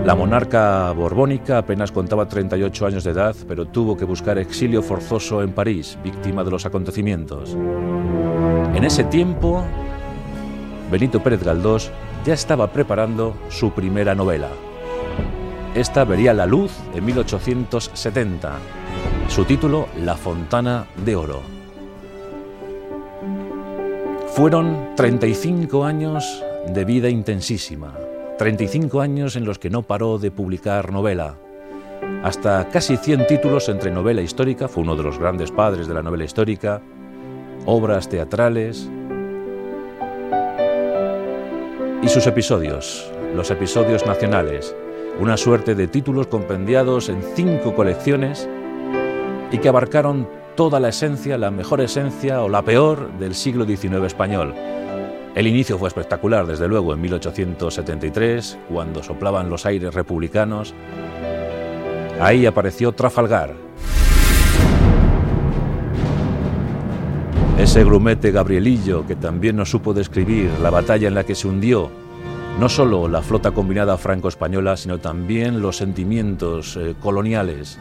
la 0.05 0.13
monarca 0.13 0.91
borbónica 0.91 1.57
apenas 1.57 1.91
contaba 1.91 2.27
38 2.27 2.85
años 2.85 3.03
de 3.03 3.09
edad, 3.09 3.35
pero 3.47 3.65
tuvo 3.65 3.97
que 3.97 4.05
buscar 4.05 4.37
exilio 4.37 4.83
forzoso 4.83 5.41
en 5.41 5.51
París, 5.51 5.97
víctima 6.03 6.43
de 6.43 6.51
los 6.51 6.63
acontecimientos. 6.67 7.57
En 8.75 8.83
ese 8.83 9.03
tiempo, 9.05 9.65
Benito 10.91 11.23
Pérez 11.23 11.43
Galdós 11.43 11.91
ya 12.23 12.35
estaba 12.35 12.71
preparando 12.71 13.35
su 13.49 13.71
primera 13.71 14.13
novela. 14.13 14.49
Esta 15.73 16.05
vería 16.05 16.35
la 16.35 16.45
luz 16.45 16.71
en 16.93 17.03
1870. 17.03 18.53
Su 19.27 19.43
título, 19.43 19.87
La 20.03 20.15
Fontana 20.15 20.85
de 21.03 21.15
Oro. 21.15 21.41
Fueron 24.35 24.89
35 24.95 25.83
años 25.83 26.43
de 26.67 26.85
vida 26.85 27.09
intensísima, 27.09 27.93
35 28.37 28.99
años 28.99 29.37
en 29.37 29.45
los 29.45 29.59
que 29.59 29.69
no 29.69 29.83
paró 29.83 30.17
de 30.17 30.29
publicar 30.29 30.91
novela. 30.91 31.37
Hasta 32.21 32.67
casi 32.69 32.97
100 32.97 33.27
títulos 33.27 33.69
entre 33.69 33.91
novela 33.91 34.21
histórica, 34.21 34.67
fue 34.67 34.83
uno 34.83 34.95
de 34.95 35.03
los 35.03 35.17
grandes 35.17 35.51
padres 35.51 35.87
de 35.87 35.93
la 35.93 36.01
novela 36.01 36.25
histórica, 36.25 36.81
obras 37.65 38.09
teatrales 38.09 38.89
y 42.01 42.07
sus 42.09 42.27
episodios, 42.27 43.09
los 43.33 43.49
episodios 43.51 44.05
nacionales, 44.05 44.75
una 45.19 45.37
suerte 45.37 45.73
de 45.73 45.87
títulos 45.87 46.27
compendiados 46.27 47.07
en 47.07 47.21
cinco 47.35 47.73
colecciones 47.73 48.49
y 49.51 49.59
que 49.59 49.69
abarcaron 49.69 50.27
toda 50.55 50.81
la 50.81 50.89
esencia, 50.89 51.37
la 51.37 51.51
mejor 51.51 51.79
esencia 51.79 52.41
o 52.41 52.49
la 52.49 52.63
peor 52.63 53.17
del 53.17 53.33
siglo 53.33 53.65
XIX 53.65 54.03
español 54.03 54.53
el 55.35 55.47
inicio 55.47 55.77
fue 55.77 55.89
espectacular, 55.89 56.47
desde 56.47 56.69
luego, 56.69 56.93
en 56.93 57.01
1873, 57.01 58.57
cuando 58.69 59.03
soplaban 59.03 59.49
los 59.49 59.65
aires 59.65 59.93
republicanos. 59.93 60.73
Ahí 62.21 62.45
apareció 62.45 62.93
Trafalgar. 62.93 63.53
Ese 67.59 67.83
grumete 67.83 68.31
Gabrielillo 68.31 69.05
que 69.05 69.17
también 69.17 69.57
nos 69.57 69.69
supo 69.69 69.93
describir 69.93 70.49
la 70.61 70.69
batalla 70.69 71.09
en 71.09 71.15
la 71.15 71.25
que 71.25 71.35
se 71.35 71.47
hundió 71.47 71.91
no 72.59 72.69
solo 72.69 73.09
la 73.09 73.21
flota 73.21 73.51
combinada 73.51 73.97
franco-española, 73.97 74.77
sino 74.77 74.99
también 74.99 75.61
los 75.61 75.75
sentimientos 75.75 76.77
eh, 76.77 76.95
coloniales. 77.01 77.77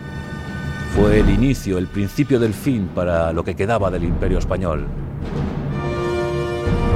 Fue 0.96 1.20
el 1.20 1.30
inicio, 1.30 1.78
el 1.78 1.86
principio 1.86 2.40
del 2.40 2.54
fin 2.54 2.88
para 2.92 3.32
lo 3.32 3.44
que 3.44 3.54
quedaba 3.54 3.90
del 3.92 4.02
imperio 4.02 4.38
español. 4.38 4.86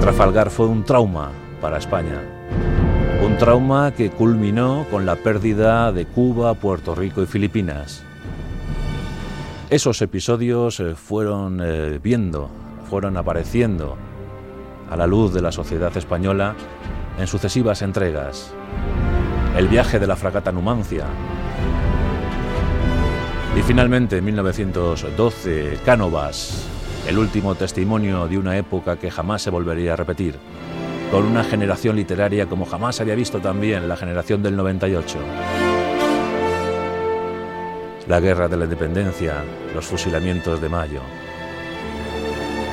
Trafalgar 0.08 0.48
fue 0.48 0.66
un 0.66 0.84
trauma 0.84 1.32
para 1.60 1.76
España. 1.76 2.22
Un 3.22 3.36
trauma 3.36 3.92
que 3.92 4.08
culminó 4.08 4.86
con 4.90 5.04
la 5.04 5.16
pérdida 5.16 5.92
de 5.92 6.06
Cuba, 6.06 6.54
Puerto 6.54 6.94
Rico 6.94 7.22
y 7.22 7.26
Filipinas. 7.26 8.02
Esos 9.68 10.00
episodios 10.00 10.80
eh, 10.80 10.94
fueron 10.94 11.60
eh, 11.62 12.00
viendo, 12.02 12.48
fueron 12.88 13.18
apareciendo 13.18 13.98
a 14.90 14.96
la 14.96 15.06
luz 15.06 15.34
de 15.34 15.42
la 15.42 15.52
sociedad 15.52 15.94
española 15.94 16.54
en 17.18 17.26
sucesivas 17.26 17.82
entregas. 17.82 18.54
El 19.58 19.68
viaje 19.68 19.98
de 19.98 20.06
la 20.06 20.16
fragata 20.16 20.50
Numancia. 20.50 21.04
Y 23.54 23.60
finalmente, 23.60 24.16
en 24.16 24.24
1912, 24.24 25.80
Cánovas, 25.84 26.66
el 27.06 27.18
último 27.18 27.54
testimonio 27.54 28.28
de 28.28 28.38
una 28.38 28.56
época 28.56 28.96
que 28.96 29.10
jamás 29.10 29.42
se 29.42 29.50
volvería 29.50 29.92
a 29.92 29.96
repetir, 29.96 30.34
con 31.10 31.24
una 31.24 31.44
generación 31.44 31.96
literaria 31.96 32.46
como 32.46 32.66
jamás 32.66 33.00
había 33.00 33.14
visto 33.14 33.40
también 33.40 33.88
la 33.88 33.96
generación 33.96 34.42
del 34.42 34.56
98. 34.56 35.18
La 38.06 38.20
guerra 38.20 38.48
de 38.48 38.56
la 38.56 38.64
independencia, 38.64 39.44
los 39.74 39.86
fusilamientos 39.86 40.60
de 40.60 40.68
mayo. 40.68 41.00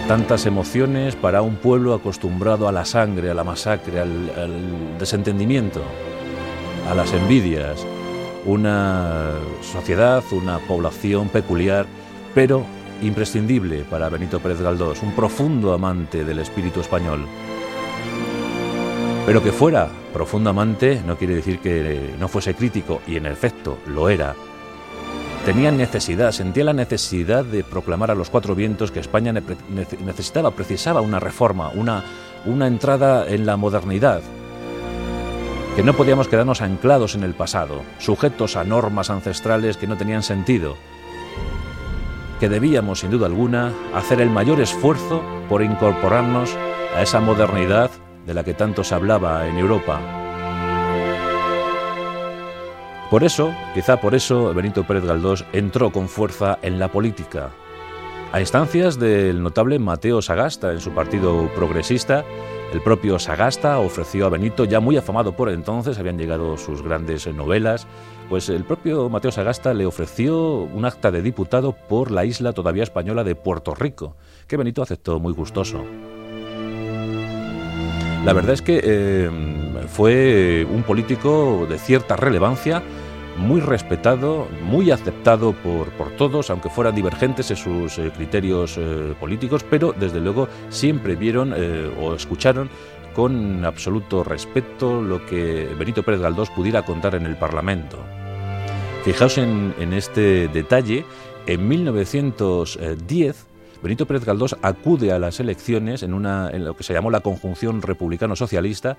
Tantas 0.07 0.45
emociones 0.45 1.15
para 1.15 1.41
un 1.41 1.55
pueblo 1.55 1.93
acostumbrado 1.93 2.67
a 2.67 2.71
la 2.71 2.85
sangre, 2.85 3.31
a 3.31 3.33
la 3.33 3.43
masacre, 3.43 3.99
al, 3.99 4.31
al 4.37 4.97
desentendimiento, 4.99 5.81
a 6.89 6.93
las 6.93 7.11
envidias. 7.13 7.85
Una 8.45 9.31
sociedad, 9.61 10.23
una 10.31 10.59
población 10.59 11.29
peculiar, 11.29 11.85
pero 12.35 12.65
imprescindible 13.01 13.83
para 13.89 14.09
Benito 14.09 14.39
Pérez 14.39 14.61
Galdós, 14.61 15.01
un 15.03 15.13
profundo 15.13 15.73
amante 15.73 16.23
del 16.23 16.39
espíritu 16.39 16.81
español. 16.81 17.25
Pero 19.25 19.41
que 19.41 19.51
fuera 19.51 19.89
profundo 20.13 20.51
amante 20.51 21.01
no 21.05 21.17
quiere 21.17 21.35
decir 21.35 21.59
que 21.59 22.13
no 22.19 22.27
fuese 22.27 22.53
crítico, 22.53 23.01
y 23.07 23.17
en 23.17 23.25
efecto 23.25 23.79
lo 23.87 24.09
era. 24.09 24.35
Tenía 25.45 25.71
necesidad, 25.71 26.31
sentía 26.31 26.63
la 26.63 26.73
necesidad 26.73 27.45
de 27.45 27.63
proclamar 27.63 28.11
a 28.11 28.15
los 28.15 28.29
cuatro 28.29 28.55
vientos 28.55 28.91
que 28.91 28.99
España 28.99 29.31
necesitaba, 29.31 30.51
precisaba 30.51 31.01
una 31.01 31.19
reforma, 31.19 31.69
una, 31.69 32.03
una 32.45 32.65
entrada 32.65 33.27
en 33.27 33.45
la 33.45 33.57
modernidad, 33.57 34.21
que 35.75 35.83
no 35.83 35.93
podíamos 35.93 36.27
quedarnos 36.27 36.61
anclados 36.61 37.15
en 37.15 37.23
el 37.23 37.33
pasado, 37.33 37.81
sujetos 37.99 38.55
a 38.55 38.63
normas 38.63 39.09
ancestrales 39.09 39.77
que 39.77 39.87
no 39.87 39.97
tenían 39.97 40.23
sentido, 40.23 40.77
que 42.45 42.49
debíamos, 42.49 42.99
sin 42.99 43.09
duda 43.09 43.25
alguna, 43.25 43.73
hacer 43.95 44.21
el 44.21 44.29
mayor 44.29 44.61
esfuerzo 44.61 45.23
por 45.49 45.63
incorporarnos 45.63 46.55
a 46.95 47.01
esa 47.01 47.19
modernidad 47.19 47.89
de 48.27 48.35
la 48.35 48.43
que 48.43 48.53
tanto 48.53 48.83
se 48.83 48.93
hablaba 48.93 49.47
en 49.47 49.57
Europa. 49.57 49.99
Por 53.09 53.23
eso, 53.23 53.51
quizá 53.73 53.99
por 53.99 54.13
eso, 54.13 54.53
Benito 54.53 54.83
Pérez 54.83 55.05
Galdós 55.05 55.43
entró 55.53 55.91
con 55.91 56.07
fuerza 56.07 56.59
en 56.61 56.77
la 56.77 56.91
política. 56.91 57.49
A 58.31 58.39
instancias 58.39 58.99
del 58.99 59.41
notable 59.41 59.79
Mateo 59.79 60.21
Sagasta 60.21 60.71
en 60.71 60.81
su 60.81 60.91
partido 60.91 61.49
progresista, 61.55 62.23
el 62.73 62.81
propio 62.81 63.19
Sagasta 63.19 63.79
ofreció 63.79 64.25
a 64.25 64.29
Benito, 64.29 64.65
ya 64.65 64.79
muy 64.79 64.97
afamado 64.97 65.35
por 65.35 65.49
entonces, 65.49 65.97
habían 65.97 66.17
llegado 66.17 66.57
sus 66.57 66.81
grandes 66.81 67.25
novelas, 67.27 67.87
pues 68.29 68.49
el 68.49 68.63
propio 68.63 69.07
Mateo 69.09 69.31
Sagasta 69.31 69.73
le 69.73 69.85
ofreció 69.85 70.59
un 70.59 70.85
acta 70.85 71.11
de 71.11 71.21
diputado 71.21 71.73
por 71.73 72.11
la 72.11 72.25
isla 72.25 72.53
todavía 72.53 72.83
española 72.83 73.23
de 73.23 73.35
Puerto 73.35 73.75
Rico, 73.75 74.15
que 74.47 74.57
Benito 74.57 74.81
aceptó 74.81 75.19
muy 75.19 75.33
gustoso. 75.33 75.83
La 78.25 78.33
verdad 78.33 78.53
es 78.53 78.63
que 78.63 78.81
eh, 78.83 79.29
fue 79.87 80.65
un 80.69 80.81
político 80.81 81.67
de 81.69 81.77
cierta 81.77 82.15
relevancia, 82.15 82.81
muy 83.37 83.59
respetado, 83.61 84.47
muy 84.63 84.91
aceptado 84.91 85.53
por, 85.53 85.89
por 85.91 86.11
todos, 86.11 86.49
aunque 86.49 86.69
fueran 86.69 86.95
divergentes 86.95 87.51
en 87.51 87.57
sus 87.57 87.97
eh, 87.97 88.11
criterios 88.15 88.77
eh, 88.77 89.13
políticos, 89.19 89.65
pero 89.69 89.93
desde 89.97 90.19
luego 90.19 90.47
siempre 90.69 91.15
vieron 91.15 91.53
o 91.99 92.15
escucharon 92.15 92.69
con 93.13 93.63
absoluto 93.63 94.23
respeto 94.23 95.01
lo 95.01 95.25
que 95.25 95.73
Benito 95.77 96.03
Pérez 96.03 96.21
Galdós 96.21 96.49
pudiera 96.49 96.83
contar 96.83 97.15
en 97.15 97.25
el 97.25 97.37
Parlamento. 97.37 97.97
Fijaos 99.03 99.37
en, 99.37 99.93
este 99.93 100.47
detalle, 100.49 101.05
en 101.45 101.67
1910 101.67 103.45
Benito 103.85 104.07
Pérez 104.07 104.25
Galdós 104.25 104.55
acude 104.63 105.11
a 105.11 105.19
las 105.19 105.39
elecciones 105.39 106.01
en, 106.01 106.15
una, 106.15 106.49
en 106.51 106.65
lo 106.65 106.75
que 106.75 106.83
se 106.83 106.91
llamó 106.91 107.11
la 107.11 107.19
conjunción 107.19 107.83
republicano-socialista 107.83 108.97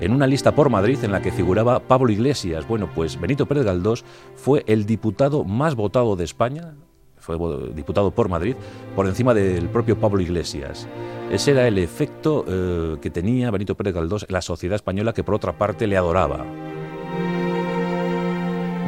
en 0.00 0.12
una 0.12 0.26
lista 0.26 0.54
por 0.54 0.70
Madrid 0.70 0.98
en 1.02 1.12
la 1.12 1.22
que 1.22 1.32
figuraba 1.32 1.80
Pablo 1.80 2.10
Iglesias. 2.10 2.66
Bueno, 2.66 2.88
pues 2.94 3.20
Benito 3.20 3.46
Pérez 3.46 3.64
Galdós 3.64 4.04
fue 4.34 4.64
el 4.66 4.86
diputado 4.86 5.44
más 5.44 5.74
votado 5.74 6.16
de 6.16 6.24
España, 6.24 6.74
fue 7.18 7.38
diputado 7.74 8.10
por 8.10 8.28
Madrid, 8.28 8.54
por 8.94 9.06
encima 9.06 9.32
del 9.32 9.68
propio 9.68 9.98
Pablo 9.98 10.20
Iglesias. 10.20 10.86
Ese 11.30 11.52
era 11.52 11.66
el 11.66 11.78
efecto 11.78 12.44
eh, 12.46 12.96
que 13.00 13.10
tenía 13.10 13.50
Benito 13.50 13.74
Pérez 13.74 13.94
Galdós 13.94 14.26
en 14.28 14.32
la 14.32 14.42
sociedad 14.42 14.76
española 14.76 15.14
que 15.14 15.24
por 15.24 15.34
otra 15.34 15.56
parte 15.56 15.86
le 15.86 15.96
adoraba. 15.96 16.44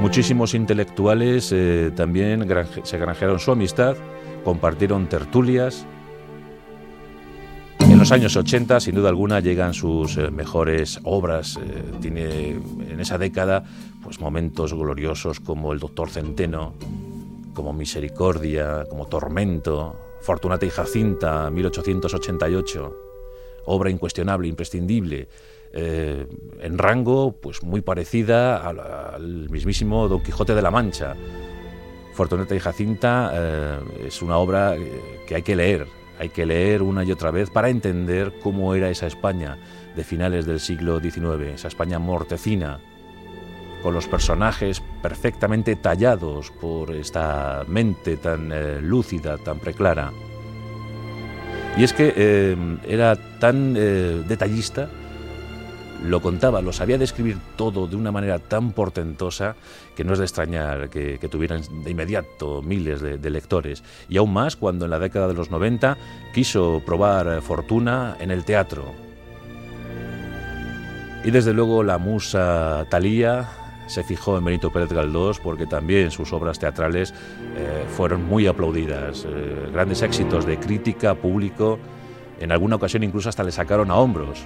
Muchísimos 0.00 0.54
intelectuales 0.54 1.50
eh, 1.52 1.90
también 1.96 2.46
se 2.82 2.98
granjearon 2.98 3.38
su 3.38 3.50
amistad, 3.50 3.96
compartieron 4.44 5.06
tertulias, 5.08 5.86
en 7.96 8.00
los 8.00 8.12
años 8.12 8.36
80, 8.36 8.78
sin 8.80 8.94
duda 8.94 9.08
alguna, 9.08 9.40
llegan 9.40 9.72
sus 9.72 10.18
eh, 10.18 10.30
mejores 10.30 11.00
obras. 11.04 11.56
Eh, 11.56 11.82
tiene 12.02 12.50
en 12.50 13.00
esa 13.00 13.16
década 13.16 13.64
pues, 14.02 14.20
momentos 14.20 14.74
gloriosos 14.74 15.40
como 15.40 15.72
El 15.72 15.78
Doctor 15.78 16.10
Centeno, 16.10 16.74
como 17.54 17.72
Misericordia, 17.72 18.84
como 18.90 19.06
Tormento, 19.06 19.96
Fortunata 20.20 20.66
y 20.66 20.68
Jacinta, 20.68 21.50
1888, 21.50 22.96
obra 23.64 23.88
incuestionable, 23.88 24.46
imprescindible. 24.46 25.28
Eh, 25.72 26.26
en 26.60 26.76
rango 26.76 27.32
pues 27.40 27.62
muy 27.62 27.80
parecida 27.80 28.58
al, 28.58 29.48
mismísimo 29.48 30.06
Don 30.06 30.22
Quijote 30.22 30.54
de 30.54 30.60
la 30.60 30.70
Mancha. 30.70 31.16
Fortunata 32.12 32.54
y 32.54 32.58
Jacinta 32.58 33.80
es 34.06 34.20
una 34.20 34.36
obra 34.36 34.74
que 35.26 35.34
hay 35.34 35.42
que 35.42 35.56
leer, 35.56 35.86
hay 36.18 36.28
que 36.30 36.46
leer 36.46 36.82
una 36.82 37.04
y 37.04 37.12
otra 37.12 37.30
vez 37.30 37.50
para 37.50 37.68
entender 37.68 38.35
cómo 38.42 38.75
era 38.75 38.90
esa 38.90 39.06
España 39.06 39.58
de 39.94 40.04
finales 40.04 40.46
del 40.46 40.61
siglo 40.61 41.00
XIX, 41.00 41.54
esa 41.54 41.68
España 41.68 41.99
mortecina, 41.99 42.80
con 43.82 43.94
los 43.94 44.08
personajes 44.08 44.82
perfectamente 45.02 45.76
tallados 45.76 46.50
por 46.50 46.90
esta 46.92 47.64
mente 47.68 48.16
tan 48.16 48.50
eh, 48.52 48.80
lúcida, 48.80 49.38
tan 49.38 49.58
preclara. 49.58 50.12
Y 51.76 51.85
es 51.85 51.92
que 51.92 52.12
eh, 52.16 52.56
era 52.88 53.16
tan 53.38 53.75
eh, 53.76 54.23
detallista 54.26 54.90
lo 56.04 56.20
contaba, 56.20 56.60
lo 56.60 56.72
sabía 56.72 56.98
describir 56.98 57.38
todo 57.56 57.86
de 57.86 57.96
una 57.96 58.12
manera 58.12 58.38
tan 58.38 58.72
portentosa 58.72 59.56
que 59.94 60.04
no 60.04 60.12
es 60.12 60.18
de 60.18 60.24
extrañar 60.24 60.88
que, 60.90 61.18
tuvieran 61.30 61.62
de 61.82 61.90
inmediato 61.90 62.62
miles 62.62 63.00
de, 63.00 63.30
lectores. 63.30 63.82
Y 64.08 64.16
aún 64.18 64.32
más 64.32 64.56
cuando 64.56 64.84
en 64.84 64.90
la 64.90 64.98
década 64.98 65.28
de 65.28 65.34
los 65.34 65.50
90 65.50 65.96
quiso 66.34 66.82
probar 66.84 67.40
fortuna 67.42 68.16
en 68.20 68.30
el 68.30 68.44
teatro. 68.44 68.84
Y 71.24 71.30
desde 71.30 71.52
luego 71.52 71.82
la 71.82 71.98
musa 71.98 72.86
Talía 72.88 73.48
se 73.86 74.04
fijó 74.04 74.38
en 74.38 74.44
Benito 74.44 74.70
Pérez 74.70 74.92
Galdós 74.92 75.40
porque 75.40 75.66
también 75.66 76.10
sus 76.10 76.32
obras 76.32 76.58
teatrales 76.58 77.12
eh, 77.56 77.84
fueron 77.96 78.24
muy 78.24 78.46
aplaudidas, 78.46 79.26
eh, 79.28 79.70
grandes 79.72 80.02
éxitos 80.02 80.44
de 80.46 80.58
crítica, 80.58 81.14
público, 81.14 81.78
en 82.40 82.52
alguna 82.52 82.76
ocasión 82.76 83.02
incluso 83.02 83.28
hasta 83.28 83.42
le 83.42 83.52
sacaron 83.52 83.90
a 83.90 83.96
hombros. 83.96 84.44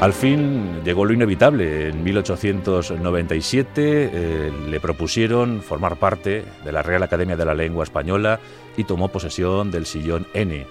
Al 0.00 0.12
fin 0.12 0.84
llegó 0.84 1.04
lo 1.04 1.12
inevitable. 1.12 1.88
En 1.88 2.04
1897 2.04 4.10
eh, 4.12 4.52
le 4.68 4.78
propusieron 4.78 5.60
formar 5.60 5.96
parte 5.96 6.44
de 6.64 6.72
la 6.72 6.82
Real 6.82 7.02
Academia 7.02 7.36
de 7.36 7.44
la 7.44 7.54
Lengua 7.54 7.82
Española 7.82 8.38
y 8.76 8.84
tomó 8.84 9.08
posesión 9.08 9.72
del 9.72 9.86
sillón 9.86 10.28
N. 10.34 10.68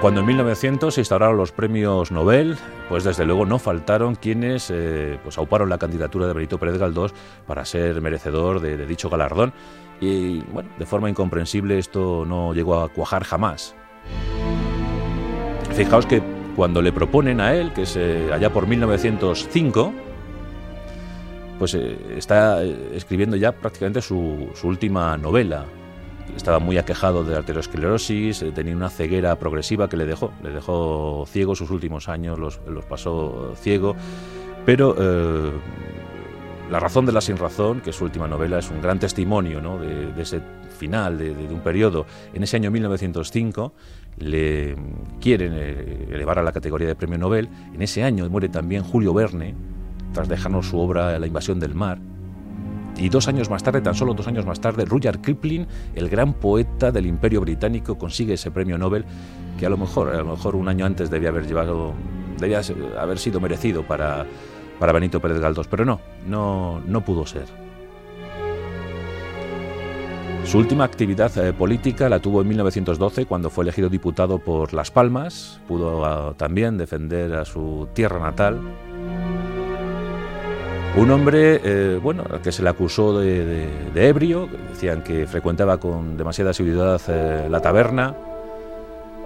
Cuando 0.00 0.20
en 0.20 0.26
1900 0.26 0.92
se 0.92 1.00
instauraron 1.00 1.36
los 1.36 1.52
premios 1.52 2.10
Nobel, 2.10 2.56
pues 2.88 3.04
desde 3.04 3.24
luego 3.24 3.46
no 3.46 3.60
faltaron 3.60 4.16
quienes 4.16 4.68
eh, 4.74 5.20
pues 5.22 5.38
auparon 5.38 5.68
la 5.68 5.78
candidatura 5.78 6.26
de 6.26 6.32
Benito 6.32 6.58
Pérez 6.58 6.76
Galdós 6.76 7.14
para 7.46 7.64
ser 7.64 8.00
merecedor 8.00 8.58
de, 8.58 8.76
de 8.76 8.84
dicho 8.84 9.08
galardón. 9.08 9.52
Y 10.00 10.40
bueno, 10.52 10.70
de 10.76 10.86
forma 10.86 11.08
incomprensible 11.08 11.78
esto 11.78 12.24
no 12.26 12.52
llegó 12.52 12.80
a 12.80 12.88
cuajar 12.88 13.22
jamás. 13.22 13.76
Fijaos 15.72 16.06
que 16.06 16.35
cuando 16.56 16.80
le 16.80 16.90
proponen 16.90 17.40
a 17.40 17.54
él, 17.54 17.72
que 17.74 17.82
es 17.82 17.96
eh, 17.96 18.30
allá 18.32 18.50
por 18.50 18.66
1905, 18.66 19.92
pues 21.58 21.74
eh, 21.74 21.98
está 22.16 22.64
eh, 22.64 22.92
escribiendo 22.94 23.36
ya 23.36 23.52
prácticamente 23.52 24.00
su, 24.00 24.48
última 24.64 25.16
novela. 25.18 25.66
Estaba 26.34 26.58
muy 26.58 26.78
aquejado 26.78 27.22
de 27.24 27.36
arteriosclerosis, 27.36 28.44
tenía 28.54 28.74
una 28.74 28.88
ceguera 28.88 29.38
progresiva 29.38 29.88
que 29.88 29.96
le 29.96 30.06
dejó, 30.06 30.32
le 30.42 30.50
dejó 30.50 31.24
ciego 31.28 31.54
sus 31.54 31.70
últimos 31.70 32.08
años, 32.08 32.38
los, 32.38 32.58
pasó 32.88 33.54
ciego, 33.54 33.94
pero 34.64 34.96
La 36.68 36.80
razón 36.80 37.06
de 37.06 37.12
la 37.12 37.20
sin 37.20 37.36
razón, 37.36 37.80
que 37.80 37.90
es 37.90 37.96
su 37.96 38.02
última 38.04 38.26
novela, 38.26 38.58
es 38.58 38.68
un 38.70 38.82
gran 38.82 38.98
testimonio 38.98 39.60
de, 39.78 40.20
ese 40.20 40.40
final 40.76 41.16
de, 41.16 41.32
de, 41.32 41.54
un 41.54 41.60
periodo. 41.60 42.06
En 42.34 42.42
ese 42.42 42.56
año 42.56 42.72
1905 42.72 43.72
le 44.18 44.76
quieren 45.20 45.52
eh, 45.54 46.08
elevar 46.10 46.38
a 46.38 46.42
la 46.42 46.52
categoría 46.52 46.86
de 46.86 46.94
premio 46.94 47.18
Nobel. 47.18 47.48
En 47.74 47.82
ese 47.82 48.02
año 48.02 48.28
muere 48.28 48.48
también 48.48 48.82
Julio 48.82 49.14
Verne, 49.14 49.54
tras 50.12 50.28
dejarnos 50.28 50.68
su 50.68 50.78
obra 50.78 51.18
La 51.18 51.26
invasión 51.26 51.60
del 51.60 51.74
mar. 51.74 51.98
Y 52.98 53.10
dos 53.10 53.28
años 53.28 53.50
más 53.50 53.62
tarde, 53.62 53.82
tan 53.82 53.94
solo 53.94 54.14
dos 54.14 54.26
años 54.26 54.46
más 54.46 54.60
tarde, 54.60 54.86
Rudyard 54.86 55.20
Kipling, 55.20 55.66
el 55.94 56.08
gran 56.08 56.32
poeta 56.32 56.90
del 56.90 57.06
Imperio 57.06 57.42
Británico, 57.42 57.98
consigue 57.98 58.34
ese 58.34 58.50
premio 58.50 58.78
Nobel 58.78 59.04
que 59.58 59.66
a 59.66 59.70
lo 59.70 59.76
mejor, 59.76 60.08
a 60.08 60.18
lo 60.18 60.36
mejor 60.36 60.56
un 60.56 60.68
año 60.68 60.86
antes 60.86 61.10
debía 61.10 61.28
haber 61.28 61.46
llevado, 61.46 61.92
debía 62.38 62.62
haber 62.98 63.18
sido 63.18 63.40
merecido 63.40 63.82
para, 63.82 64.24
para 64.78 64.92
Benito 64.92 65.20
Pérez 65.20 65.40
Galdós, 65.40 65.68
pero 65.68 65.84
no, 65.84 66.00
no, 66.26 66.80
no 66.86 67.04
pudo 67.04 67.26
ser. 67.26 67.65
Su 70.46 70.58
última 70.58 70.84
actividad 70.84 71.36
eh, 71.38 71.52
política 71.52 72.08
la 72.08 72.20
tuvo 72.20 72.40
en 72.40 72.46
1912 72.46 73.26
cuando 73.26 73.50
fue 73.50 73.64
elegido 73.64 73.88
diputado 73.88 74.38
por 74.38 74.72
Las 74.74 74.92
Palmas. 74.92 75.60
Pudo 75.66 76.04
ah, 76.04 76.34
también 76.36 76.78
defender 76.78 77.34
a 77.34 77.44
su 77.44 77.88
tierra 77.94 78.20
natal. 78.20 78.60
Un 80.96 81.10
hombre, 81.10 81.60
eh, 81.64 81.98
bueno, 82.00 82.22
al 82.30 82.40
que 82.42 82.52
se 82.52 82.62
le 82.62 82.68
acusó 82.68 83.18
de, 83.18 83.68
ebrio, 83.96 84.48
decían 84.70 85.02
que 85.02 85.26
frecuentaba 85.26 85.78
con 85.78 86.16
demasiada 86.16 86.52
asiduidad 86.52 87.00
eh, 87.08 87.48
la 87.50 87.60
taberna, 87.60 88.14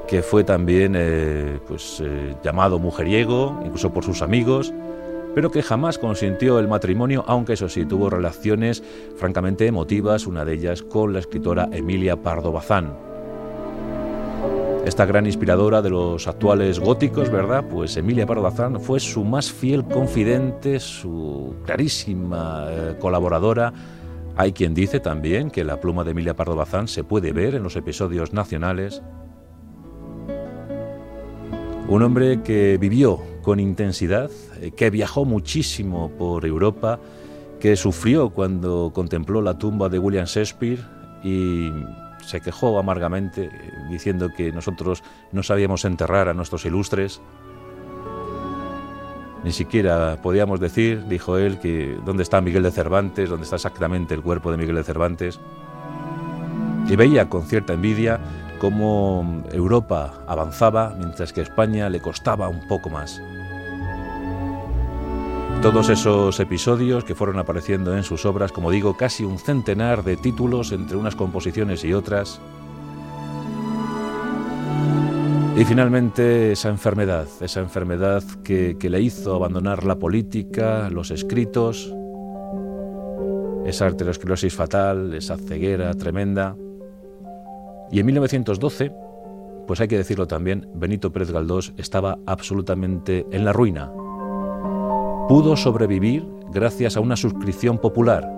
que 0.08 0.22
fue 0.22 0.42
también 0.42 1.60
pues, 1.68 2.02
llamado 2.42 2.78
mujeriego, 2.78 3.60
incluso 3.62 3.92
por 3.92 4.04
sus 4.04 4.22
amigos 4.22 4.72
pero 5.34 5.50
que 5.50 5.62
jamás 5.62 5.98
consintió 5.98 6.58
el 6.58 6.68
matrimonio, 6.68 7.24
aunque 7.26 7.54
eso 7.54 7.68
sí, 7.68 7.84
tuvo 7.84 8.10
relaciones 8.10 8.82
francamente 9.16 9.66
emotivas, 9.66 10.26
una 10.26 10.44
de 10.44 10.54
ellas 10.54 10.82
con 10.82 11.12
la 11.12 11.20
escritora 11.20 11.68
Emilia 11.72 12.16
Pardo 12.16 12.52
Bazán. 12.52 13.10
Esta 14.84 15.04
gran 15.04 15.26
inspiradora 15.26 15.82
de 15.82 15.90
los 15.90 16.26
actuales 16.26 16.80
góticos, 16.80 17.30
¿verdad? 17.30 17.64
Pues 17.68 17.96
Emilia 17.96 18.26
Pardo 18.26 18.42
Bazán 18.42 18.80
fue 18.80 18.98
su 18.98 19.24
más 19.24 19.52
fiel 19.52 19.84
confidente, 19.84 20.80
su 20.80 21.54
clarísima 21.64 22.66
eh, 22.68 22.96
colaboradora. 22.98 23.72
Hay 24.36 24.52
quien 24.52 24.74
dice 24.74 24.98
también 24.98 25.50
que 25.50 25.64
la 25.64 25.78
pluma 25.80 26.02
de 26.02 26.12
Emilia 26.12 26.34
Pardo 26.34 26.56
Bazán 26.56 26.88
se 26.88 27.04
puede 27.04 27.32
ver 27.32 27.54
en 27.54 27.62
los 27.62 27.76
episodios 27.76 28.32
nacionales. 28.32 29.02
Un 31.86 32.02
hombre 32.02 32.40
que 32.42 32.78
vivió 32.80 33.20
con 33.42 33.60
intensidad, 33.60 34.30
eh, 34.60 34.72
que 34.72 34.90
viajó 34.90 35.24
muchísimo 35.24 36.10
por 36.18 36.44
Europa, 36.44 36.98
que 37.58 37.76
sufrió 37.76 38.30
cuando 38.30 38.90
contempló 38.94 39.42
la 39.42 39.58
tumba 39.58 39.88
de 39.88 39.98
William 39.98 40.24
Shakespeare 40.24 40.80
y 41.22 41.70
se 42.24 42.40
quejó 42.40 42.78
amargamente 42.78 43.44
eh, 43.44 43.50
diciendo 43.90 44.30
que 44.34 44.52
nosotros 44.52 45.02
no 45.32 45.42
sabíamos 45.42 45.84
enterrar 45.84 46.28
a 46.28 46.34
nuestros 46.34 46.64
ilustres. 46.64 47.20
Ni 49.44 49.52
siquiera 49.52 50.18
podíamos 50.22 50.60
decir, 50.60 51.06
dijo 51.06 51.38
él, 51.38 51.58
que 51.58 51.96
dónde 52.04 52.22
está 52.22 52.40
Miguel 52.40 52.62
de 52.62 52.70
Cervantes, 52.70 53.30
dónde 53.30 53.44
está 53.44 53.56
exactamente 53.56 54.14
el 54.14 54.22
cuerpo 54.22 54.50
de 54.50 54.58
Miguel 54.58 54.76
de 54.76 54.84
Cervantes. 54.84 55.40
Y 56.88 56.96
veía 56.96 57.28
con 57.28 57.44
cierta 57.44 57.72
envidia 57.72 58.20
cómo 58.60 59.42
Europa 59.52 60.22
avanzaba 60.26 60.94
mientras 60.98 61.32
que 61.32 61.40
España 61.40 61.88
le 61.88 62.00
costaba 62.00 62.48
un 62.48 62.66
poco 62.68 62.90
más. 62.90 63.20
Todos 65.62 65.90
esos 65.90 66.40
episodios 66.40 67.04
que 67.04 67.14
fueron 67.14 67.38
apareciendo 67.38 67.96
en 67.96 68.02
sus 68.02 68.24
obras, 68.24 68.50
como 68.50 68.70
digo, 68.70 68.96
casi 68.96 69.24
un 69.24 69.38
centenar 69.38 70.04
de 70.04 70.16
títulos 70.16 70.72
entre 70.72 70.96
unas 70.96 71.16
composiciones 71.16 71.84
y 71.84 71.92
otras, 71.92 72.40
Y 75.60 75.64
finalmente 75.66 76.52
esa 76.52 76.70
enfermedad, 76.70 77.26
esa 77.42 77.60
enfermedad 77.60 78.22
que, 78.42 78.78
que, 78.78 78.88
le 78.88 79.02
hizo 79.02 79.34
abandonar 79.34 79.84
la 79.84 79.98
política, 79.98 80.88
los 80.88 81.10
escritos, 81.10 81.94
esa 83.66 83.84
arteriosclerosis 83.84 84.54
fatal, 84.54 85.12
esa 85.12 85.36
ceguera 85.36 85.92
tremenda. 85.92 86.56
Y 87.92 88.00
en 88.00 88.06
1912, 88.06 88.90
pues 89.66 89.80
hay 89.80 89.88
que 89.88 89.98
decirlo 89.98 90.26
también, 90.26 90.66
Benito 90.74 91.12
Pérez 91.12 91.30
Galdós 91.30 91.74
estaba 91.76 92.16
absolutamente 92.26 93.26
en 93.30 93.44
la 93.44 93.52
ruina. 93.52 93.92
Pudo 95.30 95.56
sobrevivir 95.56 96.26
gracias 96.52 96.96
a 96.96 97.00
una 97.00 97.14
suscripción 97.14 97.78
popular, 97.78 98.28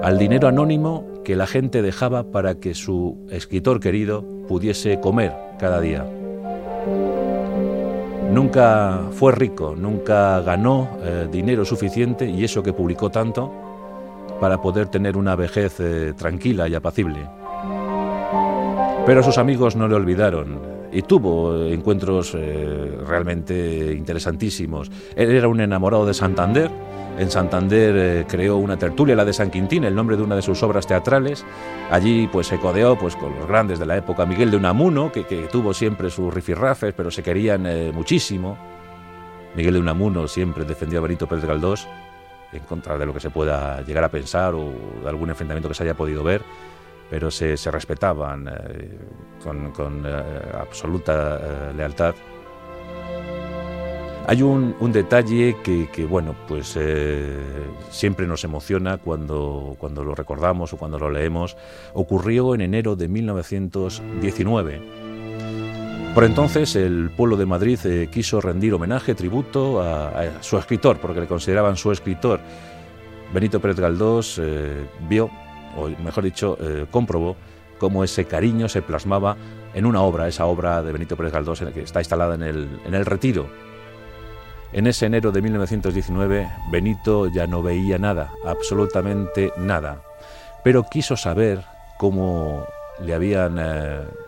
al 0.00 0.16
dinero 0.16 0.46
anónimo 0.46 1.04
que 1.24 1.34
la 1.34 1.48
gente 1.48 1.82
dejaba 1.82 2.30
para 2.30 2.60
que 2.60 2.74
su 2.74 3.26
escritor 3.30 3.80
querido 3.80 4.24
pudiese 4.46 5.00
comer 5.00 5.34
cada 5.58 5.80
día. 5.80 6.06
Nunca 8.30 9.08
fue 9.10 9.32
rico, 9.32 9.74
nunca 9.76 10.40
ganó 10.42 10.88
eh, 11.02 11.26
dinero 11.32 11.64
suficiente 11.64 12.30
y 12.30 12.44
eso 12.44 12.62
que 12.62 12.72
publicó 12.72 13.10
tanto 13.10 13.52
para 14.40 14.62
poder 14.62 14.86
tener 14.86 15.16
una 15.16 15.34
vejez 15.34 15.80
eh, 15.80 16.14
tranquila 16.16 16.68
y 16.68 16.76
apacible. 16.76 17.28
Pero 19.04 19.20
sus 19.24 19.36
amigos 19.36 19.74
no 19.74 19.88
le 19.88 19.96
olvidaron 19.96 20.73
y 20.94 21.02
tuvo 21.02 21.66
encuentros 21.66 22.34
eh, 22.34 22.98
realmente 23.06 23.92
interesantísimos. 23.92 24.90
Él 25.16 25.32
era 25.32 25.48
un 25.48 25.60
enamorado 25.60 26.06
de 26.06 26.14
Santander. 26.14 26.70
En 27.18 27.30
Santander 27.30 27.94
eh, 27.96 28.24
creó 28.28 28.56
una 28.58 28.76
tertulia, 28.76 29.16
la 29.16 29.24
de 29.24 29.32
San 29.32 29.50
Quintín, 29.50 29.82
el 29.84 29.94
nombre 29.94 30.16
de 30.16 30.22
una 30.22 30.36
de 30.36 30.42
sus 30.42 30.62
obras 30.62 30.86
teatrales. 30.86 31.44
Allí 31.90 32.28
pues 32.28 32.46
se 32.46 32.58
codeó 32.58 32.96
pues, 32.96 33.16
con 33.16 33.34
los 33.36 33.48
grandes 33.48 33.80
de 33.80 33.86
la 33.86 33.96
época, 33.96 34.24
Miguel 34.24 34.52
de 34.52 34.56
Unamuno, 34.56 35.10
que, 35.10 35.24
tuvo 35.50 35.74
siempre 35.74 36.10
sus 36.10 36.32
rifirrafes, 36.32 36.94
pero 36.94 37.10
se 37.10 37.24
querían 37.24 37.66
muchísimo. 37.92 38.56
Miguel 39.56 39.74
de 39.74 39.80
Unamuno 39.80 40.28
siempre 40.28 40.64
defendió 40.64 41.00
a 41.00 41.02
Benito 41.02 41.26
Pérez 41.26 41.44
Galdós 41.44 41.88
en 42.52 42.62
contra 42.62 42.96
de 42.96 43.04
lo 43.04 43.12
que 43.12 43.20
se 43.20 43.30
pueda 43.30 43.82
llegar 43.82 44.04
a 44.04 44.08
pensar 44.08 44.54
o 44.54 44.72
de 45.02 45.08
algún 45.08 45.28
enfrentamiento 45.28 45.68
que 45.68 45.74
se 45.74 45.82
haya 45.82 45.94
podido 45.94 46.22
ver, 46.22 46.42
pero 47.10 47.30
se, 47.30 47.56
respetaban 47.70 48.48
eh, 48.48 48.98
con, 49.42 50.04
eh, 50.06 50.22
absoluta 50.58 51.38
eh, 51.40 51.72
lealtad. 51.76 52.14
Hay 54.26 54.40
un, 54.42 54.74
detalle 54.90 55.56
que, 55.62 56.06
bueno, 56.06 56.34
pues 56.48 56.78
siempre 57.90 58.26
nos 58.26 58.42
emociona 58.42 58.96
cuando, 58.96 59.76
cuando 59.78 60.02
lo 60.02 60.14
recordamos 60.14 60.72
o 60.72 60.78
cuando 60.78 60.98
lo 60.98 61.10
leemos. 61.10 61.58
Ocurrió 61.92 62.54
en 62.54 62.62
enero 62.62 62.96
de 62.96 63.06
1919 63.08 65.04
por 66.14 66.24
entonces 66.24 66.74
el 66.76 67.10
pueblo 67.10 67.36
de 67.36 67.44
Madrid 67.44 68.08
quiso 68.10 68.40
rendir 68.40 68.72
homenaje, 68.72 69.14
tributo 69.14 69.82
a, 69.82 70.40
su 70.40 70.56
escritor, 70.56 70.98
porque 71.00 71.20
le 71.20 71.26
consideraban 71.26 71.76
su 71.76 71.92
escritor. 71.92 72.40
Benito 73.34 73.60
Pérez 73.60 73.80
Galdós 73.80 74.40
vio, 75.08 75.28
o 75.76 75.88
mejor 75.88 76.24
dicho, 76.24 76.56
eh, 76.60 76.86
comprobó 76.90 77.36
cómo 77.78 78.04
ese 78.04 78.24
cariño 78.26 78.68
se 78.68 78.82
plasmaba 78.82 79.36
en 79.74 79.86
una 79.86 80.02
obra, 80.02 80.28
esa 80.28 80.46
obra 80.46 80.82
de 80.82 80.92
Benito 80.92 81.16
Pérez 81.16 81.32
Galdós 81.32 81.60
que 81.72 81.82
está 81.82 82.00
instalada 82.00 82.34
en 82.34 82.42
el, 82.42 82.80
en 82.84 82.94
el 82.94 83.04
Retiro. 83.04 83.48
En 84.72 84.86
ese 84.86 85.06
enero 85.06 85.30
de 85.30 85.42
1919, 85.42 86.48
Benito 86.70 87.28
ya 87.28 87.46
no 87.46 87.62
veía 87.62 87.98
nada, 87.98 88.32
absolutamente 88.44 89.52
nada, 89.56 90.02
pero 90.64 90.84
quiso 90.84 91.16
saber 91.16 91.64
cómo 91.96 92.66
le 93.00 93.14
habían 93.14 93.58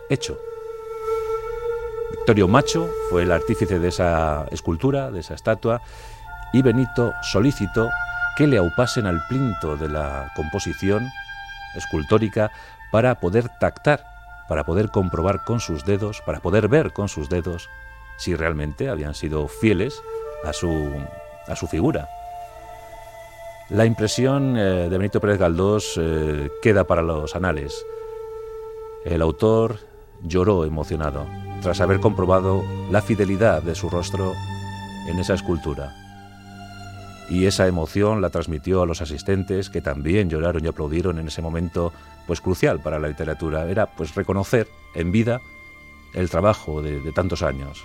hecho 0.09 0.37
Victorio 2.27 2.49
Macho 2.49 2.89
fue 3.09 3.23
el 3.23 3.31
artífice 3.31 3.79
de 3.79 3.87
esa 3.87 4.45
escultura, 4.51 5.11
de 5.11 5.21
esa 5.21 5.33
estatua, 5.33 5.81
y 6.51 6.61
Benito 6.61 7.13
solicitó 7.21 7.89
que 8.37 8.47
le 8.47 8.57
aupasen 8.57 9.05
al 9.05 9.25
plinto 9.27 9.77
de 9.77 9.87
la 9.87 10.29
composición 10.35 11.07
escultórica 11.75 12.51
para 12.91 13.19
poder 13.19 13.49
tactar, 13.59 14.03
para 14.47 14.63
poder 14.63 14.89
comprobar 14.89 15.43
con 15.43 15.59
sus 15.59 15.85
dedos, 15.85 16.21
para 16.25 16.39
poder 16.39 16.67
ver 16.67 16.93
con 16.93 17.09
sus 17.09 17.29
dedos 17.29 17.69
si 18.17 18.35
realmente 18.35 18.89
habían 18.89 19.13
sido 19.13 19.47
fieles 19.47 20.01
a 20.43 20.53
su, 20.53 20.89
a 21.47 21.55
su 21.55 21.67
figura. 21.67 22.09
La 23.69 23.85
impresión 23.85 24.57
eh, 24.57 24.87
de 24.89 24.97
Benito 24.97 25.19
Pérez 25.19 25.39
Galdós 25.39 25.95
eh, 25.97 26.49
queda 26.61 26.85
para 26.85 27.01
los 27.01 27.35
anales. 27.35 27.85
El 29.03 29.21
autor 29.21 29.79
lloró 30.23 30.63
emocionado 30.63 31.27
tras 31.61 31.81
haber 31.81 31.99
comprobado 31.99 32.63
la 32.89 33.01
fidelidad 33.01 33.61
de 33.61 33.75
su 33.75 33.89
rostro 33.89 34.33
en 35.07 35.19
esa 35.19 35.33
escultura. 35.33 36.06
Y 37.29 37.45
esa 37.45 37.67
emoción 37.67 38.21
la 38.21 38.29
transmitió 38.29 38.81
a 38.81 38.85
los 38.85 39.01
asistentes 39.01 39.69
que 39.69 39.81
también 39.81 40.29
lloraron 40.29 40.63
y 40.63 40.67
aplaudieron 40.67 41.19
en 41.19 41.27
ese 41.27 41.41
momento 41.41 41.91
pues 42.25 42.41
crucial 42.41 42.79
para 42.79 42.99
la 42.99 43.07
literatura. 43.07 43.69
Era 43.69 43.85
pues 43.87 44.15
reconocer 44.15 44.67
en 44.95 45.11
vida 45.11 45.41
el 46.13 46.29
trabajo 46.29 46.81
de, 46.81 47.01
de 47.01 47.11
tantos 47.11 47.43
años. 47.43 47.83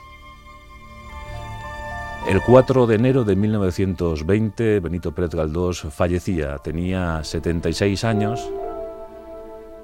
El 2.28 2.40
4 2.40 2.86
de 2.86 2.94
enero 2.94 3.24
de 3.24 3.34
1920 3.34 4.78
Benito 4.78 5.12
Pérez 5.12 5.34
Galdós 5.34 5.82
fallecía, 5.90 6.58
tenía 6.58 7.24
76 7.24 8.04
años 8.04 8.48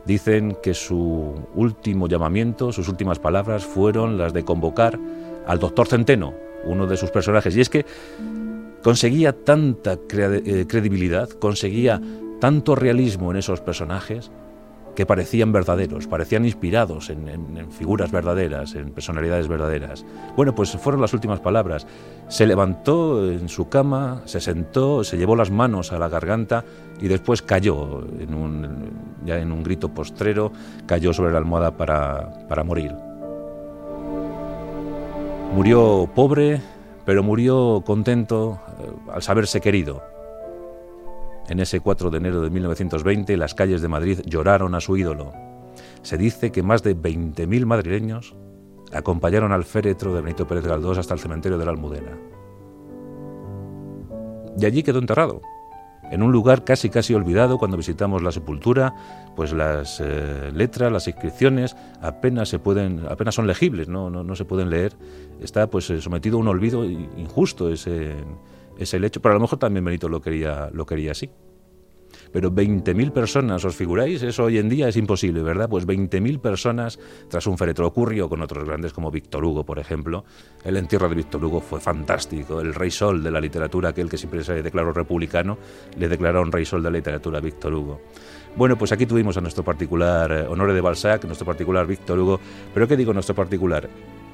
Dicen 0.08 0.56
que 0.62 0.72
su 0.72 1.34
último 1.54 2.08
llamamiento, 2.08 2.72
sus 2.72 2.88
últimas 2.88 3.18
palabras 3.18 3.66
fueron 3.66 4.16
las 4.16 4.32
de 4.32 4.42
convocar 4.42 4.98
al 5.46 5.58
doctor 5.58 5.86
Centeno, 5.86 6.32
uno 6.64 6.86
de 6.86 6.96
sus 6.96 7.10
personajes. 7.10 7.54
Y 7.54 7.60
es 7.60 7.68
que 7.68 7.84
conseguía 8.82 9.32
tanta 9.44 9.94
eh, 9.94 10.66
credibilidad, 10.68 11.28
conseguía 11.30 12.00
tanto 12.40 12.74
realismo 12.74 13.30
en 13.30 13.38
esos 13.38 13.60
personajes, 13.60 14.30
que 14.98 15.06
parecían 15.06 15.52
verdaderos, 15.52 16.08
parecían 16.08 16.44
inspirados 16.44 17.08
en, 17.08 17.70
figuras 17.70 18.10
verdaderas, 18.10 18.74
en 18.74 18.90
personalidades 18.90 19.46
verdaderas. 19.46 20.04
Bueno, 20.34 20.56
pues 20.56 20.72
fueron 20.72 21.00
las 21.00 21.14
últimas 21.14 21.38
palabras. 21.38 21.86
Se 22.26 22.48
levantó 22.48 23.30
en 23.30 23.48
su 23.48 23.68
cama, 23.68 24.22
se 24.24 24.40
sentó, 24.40 25.04
se 25.04 25.16
llevó 25.16 25.36
las 25.36 25.52
manos 25.52 25.92
a 25.92 26.00
la 26.00 26.08
garganta 26.08 26.64
y 27.00 27.06
después 27.06 27.42
cayó, 27.42 28.04
en 28.18 28.34
un, 28.34 28.90
ya 29.24 29.38
en 29.38 29.52
un 29.52 29.62
grito 29.62 29.88
postrero, 29.88 30.50
cayó 30.84 31.12
sobre 31.12 31.30
la 31.30 31.38
almohada 31.38 31.76
para, 31.76 32.48
para 32.48 32.64
morir. 32.64 32.92
Murió 35.54 36.10
pobre, 36.12 36.60
pero 37.08 37.22
murió 37.22 37.82
contento 37.86 38.60
eh, 38.80 38.92
al 39.14 39.22
saberse 39.22 39.62
querido. 39.62 40.02
En 41.48 41.58
ese 41.58 41.80
4 41.80 42.10
de 42.10 42.18
enero 42.18 42.42
de 42.42 42.50
1920 42.50 43.34
las 43.38 43.54
calles 43.54 43.80
de 43.80 43.88
Madrid 43.88 44.20
lloraron 44.26 44.74
a 44.74 44.80
su 44.82 44.94
ídolo. 44.94 45.32
Se 46.02 46.18
dice 46.18 46.52
que 46.52 46.62
más 46.62 46.82
de 46.82 46.94
20.000 46.94 47.64
madrileños 47.64 48.36
acompañaron 48.92 49.52
al 49.52 49.64
féretro 49.64 50.14
de 50.14 50.20
Benito 50.20 50.46
Pérez 50.46 50.66
Galdós 50.66 50.98
hasta 50.98 51.14
el 51.14 51.20
cementerio 51.20 51.56
de 51.56 51.64
la 51.64 51.70
Almudena. 51.70 52.18
Y 54.58 54.66
allí 54.66 54.82
quedó 54.82 54.98
enterrado, 54.98 55.40
en 56.10 56.22
un 56.22 56.32
lugar 56.32 56.64
casi 56.64 56.90
casi 56.90 57.14
olvidado 57.14 57.58
cuando 57.58 57.76
visitamos 57.76 58.22
la 58.22 58.32
sepultura, 58.32 58.94
pues 59.36 59.52
las 59.52 60.00
eh, 60.00 60.50
letras, 60.54 60.90
las 60.90 61.06
inscripciones 61.06 61.76
apenas 62.00 62.48
se 62.48 62.58
pueden, 62.58 63.04
apenas 63.08 63.34
son 63.34 63.46
legibles, 63.46 63.88
no, 63.88 64.10
no, 64.10 64.34
se 64.34 64.44
pueden 64.44 64.70
leer. 64.70 64.92
Está 65.40 65.68
pues 65.68 65.90
eh, 65.90 66.00
sometido 66.00 66.38
a 66.38 66.40
un 66.40 66.48
olvido 66.48 66.84
injusto 66.84 67.70
ese, 67.70 68.14
es 68.78 68.94
el 68.94 69.04
hecho, 69.04 69.20
pero 69.20 69.32
a 69.32 69.36
lo 69.36 69.40
mejor 69.40 69.58
también 69.58 69.84
Benito 69.84 70.08
lo 70.08 70.20
quería, 70.20 70.70
lo 70.72 70.86
quería 70.86 71.12
así. 71.12 71.30
Pero 72.32 72.50
20.000 72.52 73.10
personas, 73.12 73.64
¿os 73.64 73.74
figuráis? 73.74 74.22
Eso 74.22 74.44
hoy 74.44 74.58
en 74.58 74.68
día 74.68 74.88
es 74.88 74.96
imposible, 74.96 75.42
¿verdad? 75.42 75.68
Pues 75.68 75.86
20.000 75.86 76.40
personas 76.40 76.98
tras 77.28 77.46
un 77.46 77.56
féretro. 77.56 77.86
Ocurrió 77.86 78.28
con 78.28 78.42
otros 78.42 78.64
grandes 78.64 78.92
como 78.92 79.10
Víctor 79.10 79.44
Hugo, 79.44 79.64
por 79.64 79.78
ejemplo. 79.78 80.24
El 80.64 80.76
entierro 80.76 81.08
de 81.08 81.14
Víctor 81.14 81.44
Hugo 81.44 81.60
fue 81.60 81.80
fantástico. 81.80 82.60
El 82.60 82.74
rey 82.74 82.90
sol 82.90 83.22
de 83.22 83.30
la 83.30 83.40
literatura, 83.40 83.90
aquel 83.90 84.08
que 84.08 84.18
siempre 84.18 84.44
se 84.44 84.62
declaró 84.62 84.92
republicano, 84.92 85.58
le 85.96 86.08
declararon 86.08 86.52
rey 86.52 86.64
sol 86.64 86.82
de 86.82 86.90
la 86.90 86.98
literatura 86.98 87.38
a 87.38 87.40
Víctor 87.40 87.74
Hugo. 87.74 88.00
Bueno, 88.56 88.76
pues 88.76 88.92
aquí 88.92 89.06
tuvimos 89.06 89.36
a 89.36 89.40
nuestro 89.40 89.62
particular 89.62 90.32
eh, 90.32 90.46
Honore 90.48 90.74
de 90.74 90.80
Balzac, 90.80 91.24
nuestro 91.24 91.46
particular 91.46 91.86
Víctor 91.86 92.18
Hugo. 92.18 92.40
Pero 92.74 92.88
¿qué 92.88 92.96
digo 92.96 93.12
nuestro 93.12 93.34
particular? 93.34 93.88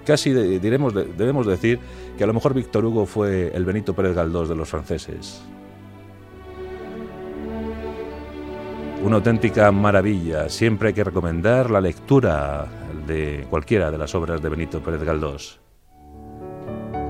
Casi 0.05 0.33
diremos, 0.33 0.95
debemos 0.95 1.47
decir 1.47 1.79
que 2.19 2.25
a 2.25 2.27
lo 2.27 2.35
mejor 2.35 2.53
Víctor 2.53 2.85
Hugo 2.85 3.07
fue 3.07 3.51
el 3.55 3.65
Benito 3.65 3.95
Pérez 3.95 4.15
Galdós 4.15 4.49
de 4.49 4.57
los 4.57 4.69
franceses. 4.69 5.43
Una 9.05 9.17
auténtica 9.17 9.71
maravilla. 9.71 10.49
Siempre 10.49 10.89
hay 10.89 10.95
que 10.95 11.05
recomendar 11.05 11.71
la 11.71 11.83
lectura 11.83 12.67
de 13.07 13.47
cualquiera 13.51 13.91
de 13.91 13.99
las 13.99 14.15
obras 14.15 14.41
de 14.41 14.49
Benito 14.49 14.81
Pérez 14.81 15.03
Galdós. 15.03 15.61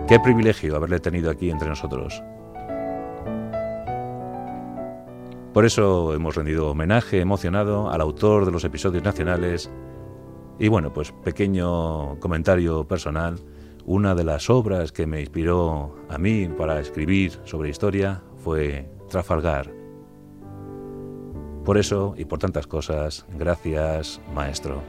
Qué 0.09 0.19
privilegio 0.19 0.75
haberle 0.75 0.99
tenido 0.99 1.31
aquí 1.31 1.51
entre 1.51 1.69
nosotros. 1.69 2.21
Por 5.53 5.65
eso 5.65 6.13
hemos 6.15 6.35
rendido 6.35 6.69
homenaje 6.69 7.21
emocionado 7.21 7.89
al 7.89 8.01
autor 8.01 8.45
de 8.45 8.51
los 8.51 8.65
episodios 8.65 9.05
nacionales 9.05 9.71
Y 10.59 10.67
bueno, 10.67 10.93
pues 10.93 11.13
pequeño 11.13 12.19
comentario 12.19 12.89
personal. 12.89 13.39
Una 13.85 14.17
de 14.17 14.25
las 14.25 14.51
obras 14.51 14.91
que 14.91 15.07
me 15.07 15.21
inspiró 15.21 15.95
a 16.09 16.19
mí 16.19 16.49
para 16.49 16.81
escribir 16.81 17.39
sobre 17.45 17.71
historia 17.71 18.21
fue 18.37 18.91
Trafalgar. 19.09 19.84
Por 21.65 21.79
eso 21.79 22.15
y 22.19 22.27
por 22.27 22.39
tantas 22.39 22.67
cosas, 22.67 23.25
gracias, 23.39 24.21
maestro. 24.35 24.83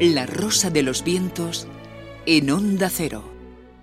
La 0.00 0.26
rosa 0.26 0.70
de 0.70 0.82
los 0.82 1.04
vientos 1.04 1.68
en 2.26 2.50
onda 2.50 2.90
cero. 2.90 3.35